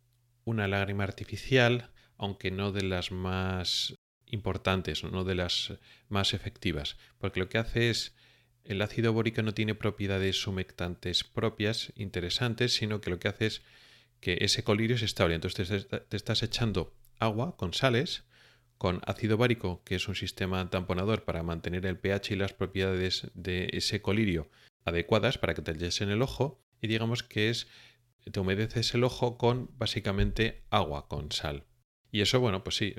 una 0.45 0.67
lágrima 0.67 1.03
artificial, 1.03 1.91
aunque 2.17 2.51
no 2.51 2.71
de 2.71 2.83
las 2.83 3.11
más 3.11 3.95
importantes, 4.25 5.03
no 5.03 5.23
de 5.23 5.35
las 5.35 5.73
más 6.07 6.33
efectivas, 6.33 6.97
porque 7.17 7.39
lo 7.39 7.49
que 7.49 7.57
hace 7.57 7.89
es 7.89 8.15
el 8.63 8.81
ácido 8.81 9.13
bórico 9.13 9.41
no 9.41 9.53
tiene 9.53 9.73
propiedades 9.73 10.45
humectantes 10.45 11.23
propias 11.23 11.91
interesantes, 11.95 12.73
sino 12.73 13.01
que 13.01 13.09
lo 13.09 13.19
que 13.19 13.27
hace 13.27 13.47
es 13.47 13.61
que 14.19 14.37
ese 14.41 14.63
colirio 14.63 14.95
es 14.95 15.01
estable. 15.01 15.35
Entonces 15.35 15.87
te 15.87 16.17
estás 16.17 16.43
echando 16.43 16.93
agua 17.19 17.57
con 17.57 17.73
sales 17.73 18.25
con 18.79 19.01
ácido 19.05 19.37
bárico, 19.37 19.83
que 19.83 19.95
es 19.95 20.07
un 20.07 20.15
sistema 20.15 20.69
tamponador 20.69 21.25
para 21.25 21.43
mantener 21.43 21.85
el 21.85 21.99
pH 21.99 22.31
y 22.31 22.37
las 22.37 22.53
propiedades 22.53 23.29
de 23.33 23.69
ese 23.73 24.01
colirio 24.01 24.49
adecuadas 24.85 25.37
para 25.37 25.53
que 25.53 25.61
te 25.61 25.71
eches 25.71 25.99
en 25.99 26.09
el 26.09 26.21
ojo, 26.21 26.63
y 26.81 26.87
digamos 26.87 27.21
que 27.21 27.49
es 27.49 27.67
te 28.31 28.39
humedeces 28.39 28.93
el 28.93 29.03
ojo 29.03 29.37
con 29.37 29.69
básicamente 29.77 30.63
agua 30.69 31.09
con 31.09 31.31
sal. 31.33 31.65
Y 32.09 32.21
eso, 32.21 32.39
bueno, 32.39 32.63
pues 32.63 32.77
sí, 32.77 32.95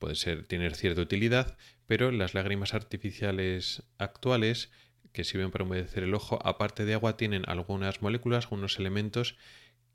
puede 0.00 0.16
ser 0.16 0.46
tener 0.46 0.74
cierta 0.74 1.00
utilidad, 1.00 1.56
pero 1.86 2.10
las 2.10 2.34
lágrimas 2.34 2.74
artificiales 2.74 3.84
actuales 3.98 4.72
que 5.12 5.22
sirven 5.22 5.52
para 5.52 5.64
humedecer 5.64 6.02
el 6.02 6.14
ojo, 6.14 6.44
aparte 6.44 6.84
de 6.84 6.94
agua, 6.94 7.16
tienen 7.16 7.44
algunas 7.46 8.02
moléculas, 8.02 8.44
algunos 8.46 8.80
elementos 8.80 9.36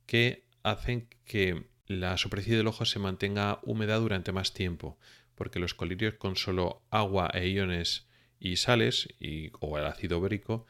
que 0.06 0.45
hacen 0.63 1.10
que 1.26 1.67
la 1.88 2.17
superficie 2.17 2.58
del 2.58 2.67
ojo 2.67 2.86
se 2.86 3.00
mantenga 3.00 3.60
húmeda 3.63 3.98
durante 3.98 4.32
más 4.32 4.54
tiempo 4.54 4.98
porque 5.36 5.60
los 5.60 5.74
colirios 5.74 6.15
con 6.15 6.36
solo 6.36 6.82
agua 6.89 7.30
e 7.34 7.48
iones 7.50 8.08
y 8.39 8.58
sales 8.58 9.08
y, 9.19 9.52
o 9.60 9.78
el 9.78 9.86
ácido 9.86 10.19
bórico 10.19 10.65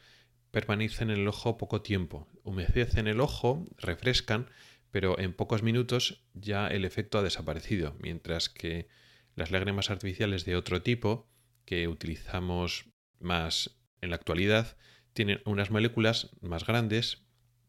permanecen 0.50 1.10
en 1.10 1.20
el 1.20 1.28
ojo 1.28 1.56
poco 1.56 1.82
tiempo, 1.82 2.28
humedecen 2.42 3.06
el 3.06 3.20
ojo, 3.20 3.66
refrescan, 3.76 4.48
pero 4.90 5.18
en 5.18 5.34
pocos 5.34 5.62
minutos 5.62 6.24
ya 6.34 6.68
el 6.68 6.84
efecto 6.84 7.18
ha 7.18 7.22
desaparecido, 7.22 7.96
mientras 8.00 8.48
que 8.48 8.88
las 9.34 9.50
lágrimas 9.50 9.90
artificiales 9.90 10.44
de 10.44 10.56
otro 10.56 10.82
tipo 10.82 11.28
que 11.64 11.88
utilizamos 11.88 12.86
más 13.20 13.78
en 14.00 14.10
la 14.10 14.16
actualidad 14.16 14.76
tienen 15.12 15.40
unas 15.44 15.70
moléculas 15.70 16.30
más 16.40 16.66
grandes 16.66 17.26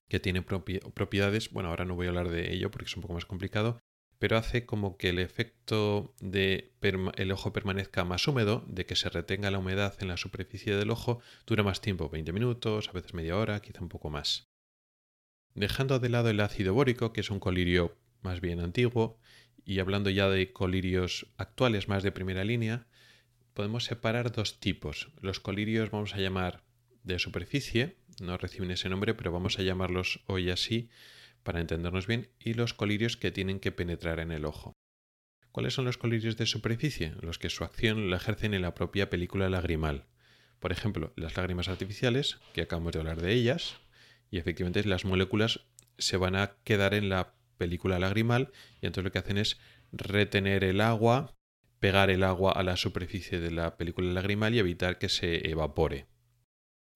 que 0.08 0.20
tienen 0.20 0.46
propiedades, 0.46 1.52
bueno, 1.52 1.70
ahora 1.70 1.86
no 1.86 1.96
voy 1.96 2.06
a 2.06 2.10
hablar 2.10 2.30
de 2.30 2.54
ello 2.54 2.72
porque 2.72 2.86
es 2.86 2.96
un 2.96 3.02
poco 3.02 3.14
más 3.14 3.26
complicado, 3.26 3.82
pero 4.20 4.38
hace 4.38 4.66
como 4.66 4.98
que 4.98 5.10
el 5.10 5.20
efecto 5.20 6.14
de 6.20 6.72
el 7.16 7.32
ojo 7.32 7.54
permanezca 7.54 8.04
más 8.04 8.28
húmedo, 8.28 8.64
de 8.68 8.86
que 8.86 8.96
se 8.96 9.10
retenga 9.10 9.52
la 9.52 9.60
humedad 9.60 9.94
en 10.00 10.08
la 10.08 10.18
superficie 10.18 10.76
del 10.76 10.90
ojo, 10.90 11.20
dura 11.46 11.64
más 11.64 11.82
tiempo, 11.82 12.10
20 12.10 12.34
minutos, 12.34 12.90
a 12.90 12.94
veces 12.94 13.14
media 13.14 13.38
hora, 13.38 13.62
quizá 13.62 13.82
un 13.82 13.90
poco 13.90 14.10
más. 14.10 14.48
Dejando 15.54 16.00
de 16.00 16.10
lado 16.10 16.30
el 16.30 16.40
ácido 16.40 16.74
bórico, 16.74 17.14
que 17.14 17.22
es 17.22 17.30
un 17.30 17.40
colirio 17.40 17.96
más 18.22 18.42
bien 18.42 18.60
antiguo, 18.60 19.20
y 19.66 19.80
hablando 19.80 20.10
ya 20.10 20.30
de 20.30 20.54
colirios 20.54 21.28
actuales 21.38 21.88
más 21.88 22.02
de 22.04 22.12
primera 22.12 22.44
línea, 22.44 22.88
podemos 23.54 23.86
separar 23.86 24.32
dos 24.32 24.60
tipos. 24.60 25.10
Los 25.20 25.40
colirios 25.40 25.92
vamos 25.92 26.14
a 26.14 26.20
llamar 26.20 26.64
de 27.04 27.20
superficie, 27.20 27.98
no 28.22 28.38
reciben 28.38 28.72
ese 28.72 28.90
nombre, 28.90 29.14
pero 29.14 29.32
vamos 29.32 29.60
a 29.60 29.64
llamarlos 29.64 30.22
hoy 30.28 30.50
así, 30.50 30.90
para 31.48 31.62
entendernos 31.62 32.08
bien, 32.08 32.28
y 32.42 32.56
los 32.56 32.74
colirios 32.74 33.16
que 33.16 33.32
tienen 33.32 33.62
que 33.62 33.72
penetrar 33.72 34.20
en 34.20 34.34
el 34.34 34.44
ojo. 34.44 34.74
¿Cuáles 35.54 35.74
son 35.74 35.86
los 35.86 35.98
colirios 35.98 36.36
de 36.36 36.46
superficie? 36.46 37.14
Los 37.22 37.40
que 37.40 37.50
su 37.50 37.64
acción 37.64 38.10
la 38.10 38.18
ejercen 38.18 38.54
en 38.54 38.64
la 38.64 38.74
propia 38.74 39.10
película 39.10 39.50
lagrimal. 39.50 40.08
Por 40.60 40.74
ejemplo, 40.74 41.14
las 41.16 41.38
lágrimas 41.38 41.70
artificiales, 41.70 42.38
que 42.52 42.64
acabamos 42.64 42.92
de 42.92 43.00
hablar 43.00 43.22
de 43.22 43.32
ellas, 43.32 43.78
y 44.30 44.40
efectivamente 44.40 44.84
las 44.84 45.06
moléculas 45.06 45.62
se 45.98 46.18
van 46.18 46.36
a 46.36 46.58
quedar 46.66 46.94
en 46.94 47.08
la 47.08 47.36
película 47.58 47.98
lagrimal 47.98 48.52
y 48.82 48.88
entonces 48.88 49.06
lo 49.06 49.12
que 49.14 49.20
hacen 49.20 49.38
es 49.38 49.58
retener 49.94 50.66
el 50.66 50.82
agua, 50.82 51.34
pegar 51.80 52.10
el 52.10 52.24
agua 52.24 52.52
a 52.52 52.64
la 52.64 52.76
superficie 52.76 53.40
de 53.40 53.52
la 53.52 53.78
película 53.78 54.12
lagrimal 54.12 54.54
y 54.54 54.60
evitar 54.60 54.98
que 54.98 55.08
se 55.08 55.50
evapore. 55.50 56.08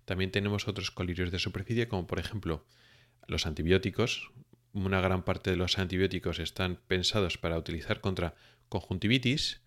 También 0.04 0.32
tenemos 0.32 0.68
otros 0.68 0.92
colirios 0.92 1.32
de 1.32 1.40
superficie 1.40 1.88
como 1.88 2.06
por 2.06 2.20
ejemplo 2.20 2.66
los 3.32 3.46
antibióticos, 3.46 4.32
una 4.74 5.02
gran 5.02 5.24
parte 5.24 5.50
de 5.52 5.58
los 5.58 5.80
antibióticos 5.80 6.40
están 6.40 6.80
pensados 6.88 7.38
para 7.38 7.58
utilizar 7.58 8.02
contra 8.02 8.36
conjuntivitis, 8.70 9.62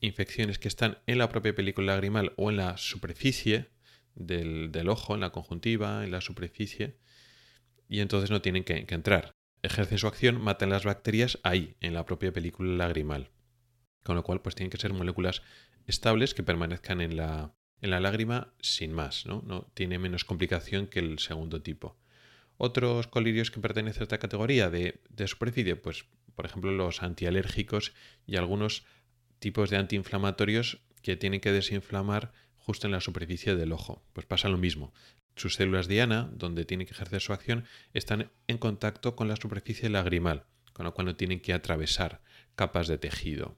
infecciones 0.00 0.58
que 0.58 0.68
están 0.68 0.98
en 1.06 1.18
la 1.18 1.28
propia 1.28 1.54
película 1.54 1.92
lagrimal 1.92 2.32
o 2.36 2.50
en 2.50 2.56
la 2.56 2.78
superficie 2.78 3.68
del, 4.14 4.88
ojo, 4.88 5.14
en 5.14 5.20
la 5.20 5.30
conjuntiva, 5.30 6.04
en 6.04 6.10
la 6.10 6.22
superficie, 6.22 6.96
y 7.88 8.00
entonces 8.00 8.30
no 8.30 8.40
tienen 8.40 8.64
que, 8.64 8.86
entrar. 8.88 9.32
Ejercen 9.62 9.98
su 9.98 10.06
acción, 10.06 10.40
matan 10.40 10.70
las 10.70 10.84
bacterias 10.84 11.38
ahí, 11.42 11.76
en 11.80 11.92
la 11.92 12.06
propia 12.06 12.32
película 12.32 12.72
lagrimal. 12.72 13.30
Con 14.02 14.16
lo 14.16 14.22
cual, 14.22 14.40
pues 14.40 14.54
tienen 14.54 14.70
que 14.70 14.78
ser 14.78 14.94
moléculas 14.94 15.42
estables 15.86 16.32
que 16.32 16.42
permanezcan 16.42 17.02
en 17.02 17.16
la, 17.16 17.54
en 17.82 17.90
la 17.90 18.00
lágrima 18.00 18.54
sin 18.60 18.92
más, 18.92 19.26
¿no? 19.26 19.42
No 19.46 19.70
tiene 19.74 19.98
menos 19.98 20.24
complicación 20.24 20.86
que 20.86 21.00
el 21.00 21.18
segundo 21.18 21.60
tipo. 21.60 21.98
Otros 22.62 23.06
colirios 23.06 23.50
que 23.50 23.58
pertenecen 23.58 24.02
a 24.02 24.04
esta 24.04 24.18
categoría 24.18 24.68
de, 24.68 25.00
superficie, 25.26 25.76
pues 25.76 26.04
por 26.34 26.44
ejemplo 26.44 26.70
los 26.70 27.02
antialérgicos 27.02 27.94
y 28.26 28.36
algunos 28.36 28.84
tipos 29.38 29.70
de 29.70 29.78
antiinflamatorios 29.78 30.82
que 31.00 31.16
tienen 31.16 31.40
que 31.40 31.52
desinflamar 31.52 32.34
justo 32.58 32.86
en 32.86 32.92
la 32.92 33.00
superficie 33.00 33.56
del 33.56 33.72
ojo. 33.72 34.02
Pues 34.12 34.26
pasa 34.26 34.50
lo 34.50 34.58
mismo. 34.58 34.92
Sus 35.36 35.54
células 35.54 35.88
diana, 35.88 36.28
donde 36.34 36.66
tienen 36.66 36.86
que 36.86 36.92
ejercer 36.92 37.22
su 37.22 37.32
acción, 37.32 37.64
están 37.94 38.30
en 38.46 38.58
contacto 38.58 39.16
con 39.16 39.26
la 39.26 39.36
superficie 39.36 39.88
lagrimal, 39.88 40.44
con 40.74 40.84
lo 40.84 40.92
cual 40.92 41.06
no 41.06 41.16
tienen 41.16 41.40
que 41.40 41.54
atravesar 41.54 42.20
capas 42.56 42.88
de 42.88 42.98
tejido. 42.98 43.56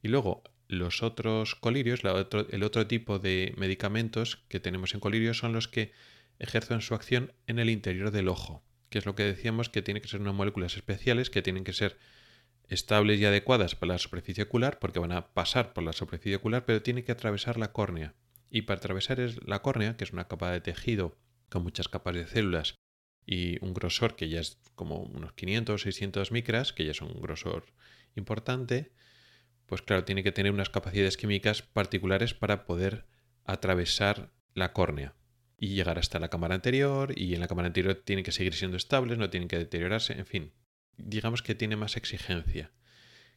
Y 0.00 0.08
luego, 0.08 0.42
los 0.68 1.02
otros 1.02 1.54
colirios, 1.54 2.00
el 2.50 2.62
otro 2.62 2.86
tipo 2.86 3.18
de 3.18 3.52
medicamentos 3.58 4.42
que 4.48 4.58
tenemos 4.58 4.94
en 4.94 5.00
colirios 5.00 5.36
son 5.36 5.52
los 5.52 5.68
que 5.68 5.92
ejercen 6.40 6.80
su 6.80 6.94
acción 6.94 7.32
en 7.46 7.58
el 7.58 7.70
interior 7.70 8.10
del 8.10 8.28
ojo, 8.28 8.64
que 8.88 8.98
es 8.98 9.06
lo 9.06 9.14
que 9.14 9.22
decíamos 9.22 9.68
que 9.68 9.82
tiene 9.82 10.00
que 10.00 10.08
ser 10.08 10.20
unas 10.20 10.34
moléculas 10.34 10.74
especiales 10.74 11.30
que 11.30 11.42
tienen 11.42 11.64
que 11.64 11.74
ser 11.74 11.98
estables 12.68 13.20
y 13.20 13.26
adecuadas 13.26 13.74
para 13.74 13.92
la 13.92 13.98
superficie 13.98 14.44
ocular, 14.44 14.78
porque 14.78 14.98
van 14.98 15.12
a 15.12 15.32
pasar 15.34 15.72
por 15.72 15.84
la 15.84 15.92
superficie 15.92 16.36
ocular, 16.36 16.64
pero 16.64 16.82
tienen 16.82 17.04
que 17.04 17.12
atravesar 17.12 17.58
la 17.58 17.72
córnea. 17.72 18.14
Y 18.48 18.62
para 18.62 18.78
atravesar 18.78 19.18
la 19.44 19.62
córnea, 19.62 19.96
que 19.96 20.04
es 20.04 20.12
una 20.12 20.28
capa 20.28 20.50
de 20.50 20.60
tejido 20.60 21.16
con 21.50 21.62
muchas 21.62 21.88
capas 21.88 22.14
de 22.14 22.26
células 22.26 22.74
y 23.26 23.62
un 23.64 23.74
grosor 23.74 24.16
que 24.16 24.28
ya 24.28 24.40
es 24.40 24.58
como 24.74 24.98
unos 24.98 25.34
500 25.34 25.74
o 25.74 25.78
600 25.78 26.32
micras, 26.32 26.72
que 26.72 26.84
ya 26.84 26.92
es 26.92 27.02
un 27.02 27.20
grosor 27.20 27.66
importante, 28.16 28.92
pues 29.66 29.82
claro, 29.82 30.04
tiene 30.04 30.22
que 30.22 30.32
tener 30.32 30.52
unas 30.52 30.70
capacidades 30.70 31.16
químicas 31.16 31.62
particulares 31.62 32.34
para 32.34 32.64
poder 32.64 33.04
atravesar 33.44 34.32
la 34.54 34.72
córnea 34.72 35.14
y 35.60 35.74
llegar 35.74 35.98
hasta 35.98 36.18
la 36.18 36.30
cámara 36.30 36.54
anterior 36.54 37.12
y 37.16 37.34
en 37.34 37.40
la 37.40 37.46
cámara 37.46 37.66
anterior 37.66 37.94
tienen 37.94 38.24
que 38.24 38.32
seguir 38.32 38.54
siendo 38.54 38.78
estables, 38.78 39.18
no 39.18 39.28
tienen 39.28 39.46
que 39.46 39.58
deteriorarse, 39.58 40.14
en 40.14 40.24
fin, 40.24 40.52
digamos 40.96 41.42
que 41.42 41.54
tiene 41.54 41.76
más 41.76 41.98
exigencia. 41.98 42.72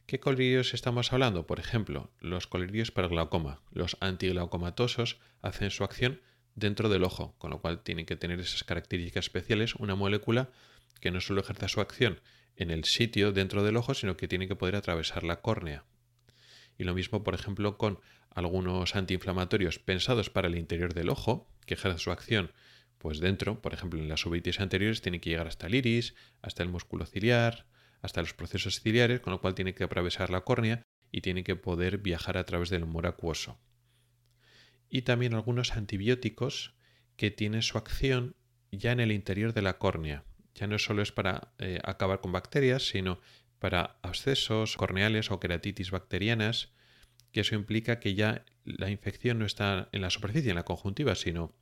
¿Qué 0.06 0.20
colirios 0.20 0.72
estamos 0.72 1.12
hablando? 1.12 1.46
Por 1.46 1.60
ejemplo, 1.60 2.10
los 2.20 2.46
colirios 2.46 2.90
para 2.90 3.08
glaucoma. 3.08 3.62
Los 3.70 3.98
antiglaucomatosos 4.00 5.18
hacen 5.42 5.70
su 5.70 5.84
acción 5.84 6.22
dentro 6.54 6.88
del 6.88 7.04
ojo, 7.04 7.34
con 7.38 7.50
lo 7.50 7.60
cual 7.60 7.82
tiene 7.82 8.06
que 8.06 8.16
tener 8.16 8.40
esas 8.40 8.64
características 8.64 9.26
especiales, 9.26 9.74
una 9.74 9.94
molécula 9.94 10.50
que 11.00 11.10
no 11.10 11.20
solo 11.20 11.42
ejerza 11.42 11.68
su 11.68 11.82
acción 11.82 12.20
en 12.56 12.70
el 12.70 12.84
sitio 12.84 13.32
dentro 13.32 13.62
del 13.62 13.76
ojo, 13.76 13.92
sino 13.92 14.16
que 14.16 14.28
tiene 14.28 14.48
que 14.48 14.56
poder 14.56 14.76
atravesar 14.76 15.24
la 15.24 15.42
córnea. 15.42 15.84
Y 16.78 16.84
lo 16.84 16.94
mismo, 16.94 17.22
por 17.22 17.34
ejemplo, 17.34 17.78
con 17.78 18.00
algunos 18.30 18.96
antiinflamatorios 18.96 19.78
pensados 19.78 20.30
para 20.30 20.48
el 20.48 20.56
interior 20.56 20.94
del 20.94 21.08
ojo, 21.08 21.48
que 21.66 21.74
ejercen 21.74 21.98
su 21.98 22.10
acción 22.10 22.50
pues 23.04 23.20
dentro, 23.20 23.60
por 23.60 23.74
ejemplo, 23.74 24.00
en 24.00 24.08
las 24.08 24.24
uveitis 24.24 24.60
anteriores 24.60 25.02
tiene 25.02 25.20
que 25.20 25.28
llegar 25.28 25.46
hasta 25.46 25.66
el 25.66 25.74
iris, 25.74 26.14
hasta 26.40 26.62
el 26.62 26.70
músculo 26.70 27.04
ciliar, 27.04 27.66
hasta 28.00 28.22
los 28.22 28.32
procesos 28.32 28.80
ciliares, 28.80 29.20
con 29.20 29.34
lo 29.34 29.42
cual 29.42 29.54
tiene 29.54 29.74
que 29.74 29.84
atravesar 29.84 30.30
la 30.30 30.40
córnea 30.40 30.82
y 31.12 31.20
tiene 31.20 31.44
que 31.44 31.54
poder 31.54 31.98
viajar 31.98 32.38
a 32.38 32.44
través 32.46 32.70
del 32.70 32.84
humor 32.84 33.06
acuoso. 33.06 33.60
Y 34.88 35.02
también 35.02 35.34
algunos 35.34 35.72
antibióticos 35.72 36.76
que 37.16 37.30
tienen 37.30 37.60
su 37.60 37.76
acción 37.76 38.36
ya 38.72 38.92
en 38.92 39.00
el 39.00 39.12
interior 39.12 39.52
de 39.52 39.60
la 39.60 39.76
córnea. 39.76 40.24
Ya 40.54 40.66
no 40.66 40.78
solo 40.78 41.02
es 41.02 41.12
para 41.12 41.52
eh, 41.58 41.80
acabar 41.84 42.22
con 42.22 42.32
bacterias, 42.32 42.88
sino 42.88 43.20
para 43.58 43.98
abscesos 44.02 44.76
corneales 44.76 45.30
o 45.30 45.40
queratitis 45.40 45.90
bacterianas, 45.90 46.72
que 47.32 47.40
eso 47.40 47.54
implica 47.54 48.00
que 48.00 48.14
ya 48.14 48.44
la 48.64 48.90
infección 48.90 49.38
no 49.38 49.46
está 49.46 49.88
en 49.92 50.02
la 50.02 50.10
superficie, 50.10 50.50
en 50.50 50.56
la 50.56 50.64
conjuntiva, 50.64 51.14
sino 51.14 51.54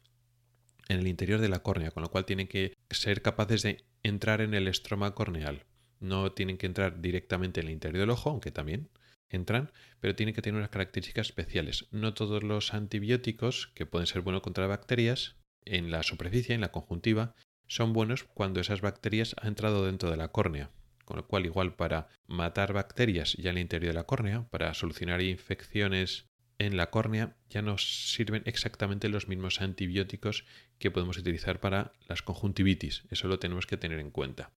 en 0.88 0.98
el 0.98 1.07
interior 1.07 1.40
de 1.40 1.48
la 1.48 1.62
córnea, 1.62 1.90
con 1.90 2.02
lo 2.02 2.11
cual 2.11 2.24
tienen 2.24 2.48
que 2.48 2.74
ser 2.90 3.22
capaces 3.22 3.62
de 3.62 3.85
entrar 4.02 4.40
en 4.40 4.55
el 4.55 4.68
estroma 4.68 5.14
corneal. 5.14 5.64
No 6.00 6.33
tienen 6.33 6.59
que 6.59 6.66
entrar 6.66 7.00
directamente 7.00 7.61
en 7.61 7.68
el 7.68 7.72
interior 7.72 8.00
del 8.00 8.11
ojo, 8.11 8.31
aunque 8.31 8.50
también 8.50 8.90
entran, 9.28 9.72
pero 10.00 10.14
tienen 10.14 10.35
que 10.35 10.42
tener 10.42 10.59
unas 10.59 10.70
características 10.70 11.28
especiales. 11.28 11.87
No 11.90 12.12
todos 12.14 12.42
los 12.42 12.74
antibióticos, 12.74 13.68
que 13.74 13.87
pueden 13.87 14.07
ser 14.07 14.20
buenos 14.20 14.42
contra 14.42 14.66
bacterias, 14.66 15.37
en 15.64 15.90
la 15.90 16.02
superficie, 16.02 16.55
en 16.55 16.61
la 16.61 16.72
conjuntiva, 16.72 17.35
son 17.66 17.92
buenos 17.92 18.24
cuando 18.24 18.61
esas 18.61 18.81
bacterias 18.81 19.35
han 19.40 19.48
entrado 19.48 19.87
dentro 19.87 20.11
de 20.11 20.16
la 20.16 20.28
córnea. 20.28 20.70
Con 21.05 21.17
lo 21.17 21.27
cual, 21.27 21.47
igual 21.47 21.75
para 21.75 22.09
matar 22.27 22.73
bacterias 22.73 23.35
ya 23.35 23.51
en 23.51 23.57
el 23.57 23.62
interior 23.62 23.93
de 23.93 23.99
la 23.99 24.05
córnea, 24.05 24.49
para 24.51 24.73
solucionar 24.75 25.21
infecciones 25.21 26.27
en 26.59 26.77
la 26.77 26.91
córnea 26.91 27.37
ya 27.51 27.62
nos 27.62 28.12
sirven 28.12 28.43
exactamente 28.47 29.09
los 29.09 29.29
mismos 29.29 29.61
antibióticos 29.61 30.45
que 30.79 30.91
podemos 30.91 31.19
utilizar 31.19 31.61
para 31.61 31.93
las 32.09 32.23
conjuntivitis. 32.23 33.05
Eso 33.11 33.29
lo 33.29 33.38
tenemos 33.38 33.67
que 33.67 33.77
tener 33.77 33.99
en 33.99 34.11
cuenta. 34.11 34.53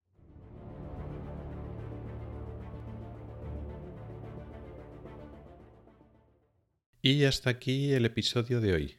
Y 7.01 7.25
hasta 7.25 7.51
aquí 7.51 7.93
el 7.93 8.07
episodio 8.07 8.63
de 8.63 8.73
hoy. 8.73 8.97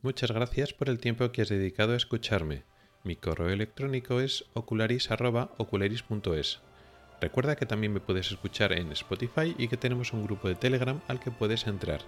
Muchas 0.00 0.30
gracias 0.30 0.72
por 0.72 0.88
el 0.88 1.00
tiempo 1.00 1.32
que 1.32 1.42
has 1.42 1.48
dedicado 1.48 1.94
a 1.94 1.96
escucharme. 1.96 2.62
Mi 3.02 3.16
correo 3.16 3.48
electrónico 3.48 4.20
es 4.20 4.44
ocularis.ocularis.es. 4.54 6.60
Recuerda 7.20 7.56
que 7.56 7.66
también 7.66 7.92
me 7.92 8.00
puedes 8.00 8.30
escuchar 8.30 8.72
en 8.72 8.92
Spotify 8.92 9.54
y 9.58 9.68
que 9.68 9.76
tenemos 9.76 10.12
un 10.12 10.24
grupo 10.24 10.48
de 10.48 10.54
Telegram 10.54 11.00
al 11.08 11.18
que 11.18 11.32
puedes 11.32 11.66
entrar. 11.66 12.00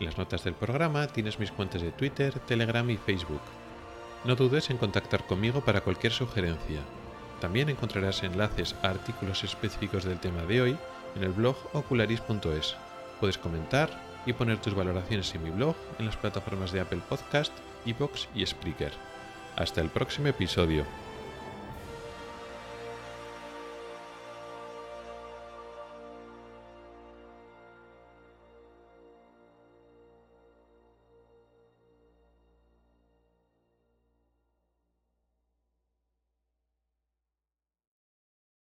En 0.00 0.06
las 0.06 0.18
notas 0.18 0.42
del 0.42 0.54
programa 0.54 1.06
tienes 1.06 1.38
mis 1.38 1.52
cuentas 1.52 1.82
de 1.82 1.92
Twitter, 1.92 2.34
Telegram 2.40 2.88
y 2.90 2.96
Facebook. 2.96 3.40
No 4.24 4.34
dudes 4.34 4.70
en 4.70 4.78
contactar 4.78 5.26
conmigo 5.26 5.60
para 5.60 5.80
cualquier 5.80 6.12
sugerencia. 6.12 6.80
También 7.40 7.68
encontrarás 7.68 8.22
enlaces 8.22 8.74
a 8.82 8.90
artículos 8.90 9.44
específicos 9.44 10.04
del 10.04 10.18
tema 10.18 10.42
de 10.42 10.62
hoy 10.62 10.76
en 11.14 11.22
el 11.22 11.32
blog 11.32 11.56
ocularis.es. 11.72 12.76
Puedes 13.20 13.38
comentar 13.38 13.90
y 14.26 14.32
poner 14.32 14.58
tus 14.58 14.74
valoraciones 14.74 15.32
en 15.34 15.42
mi 15.44 15.50
blog 15.50 15.76
en 15.98 16.06
las 16.06 16.16
plataformas 16.16 16.72
de 16.72 16.80
Apple 16.80 17.00
Podcast, 17.08 17.52
Evox 17.86 18.28
y 18.34 18.46
Spreaker. 18.46 18.92
Hasta 19.56 19.80
el 19.80 19.88
próximo 19.88 20.28
episodio. 20.28 20.84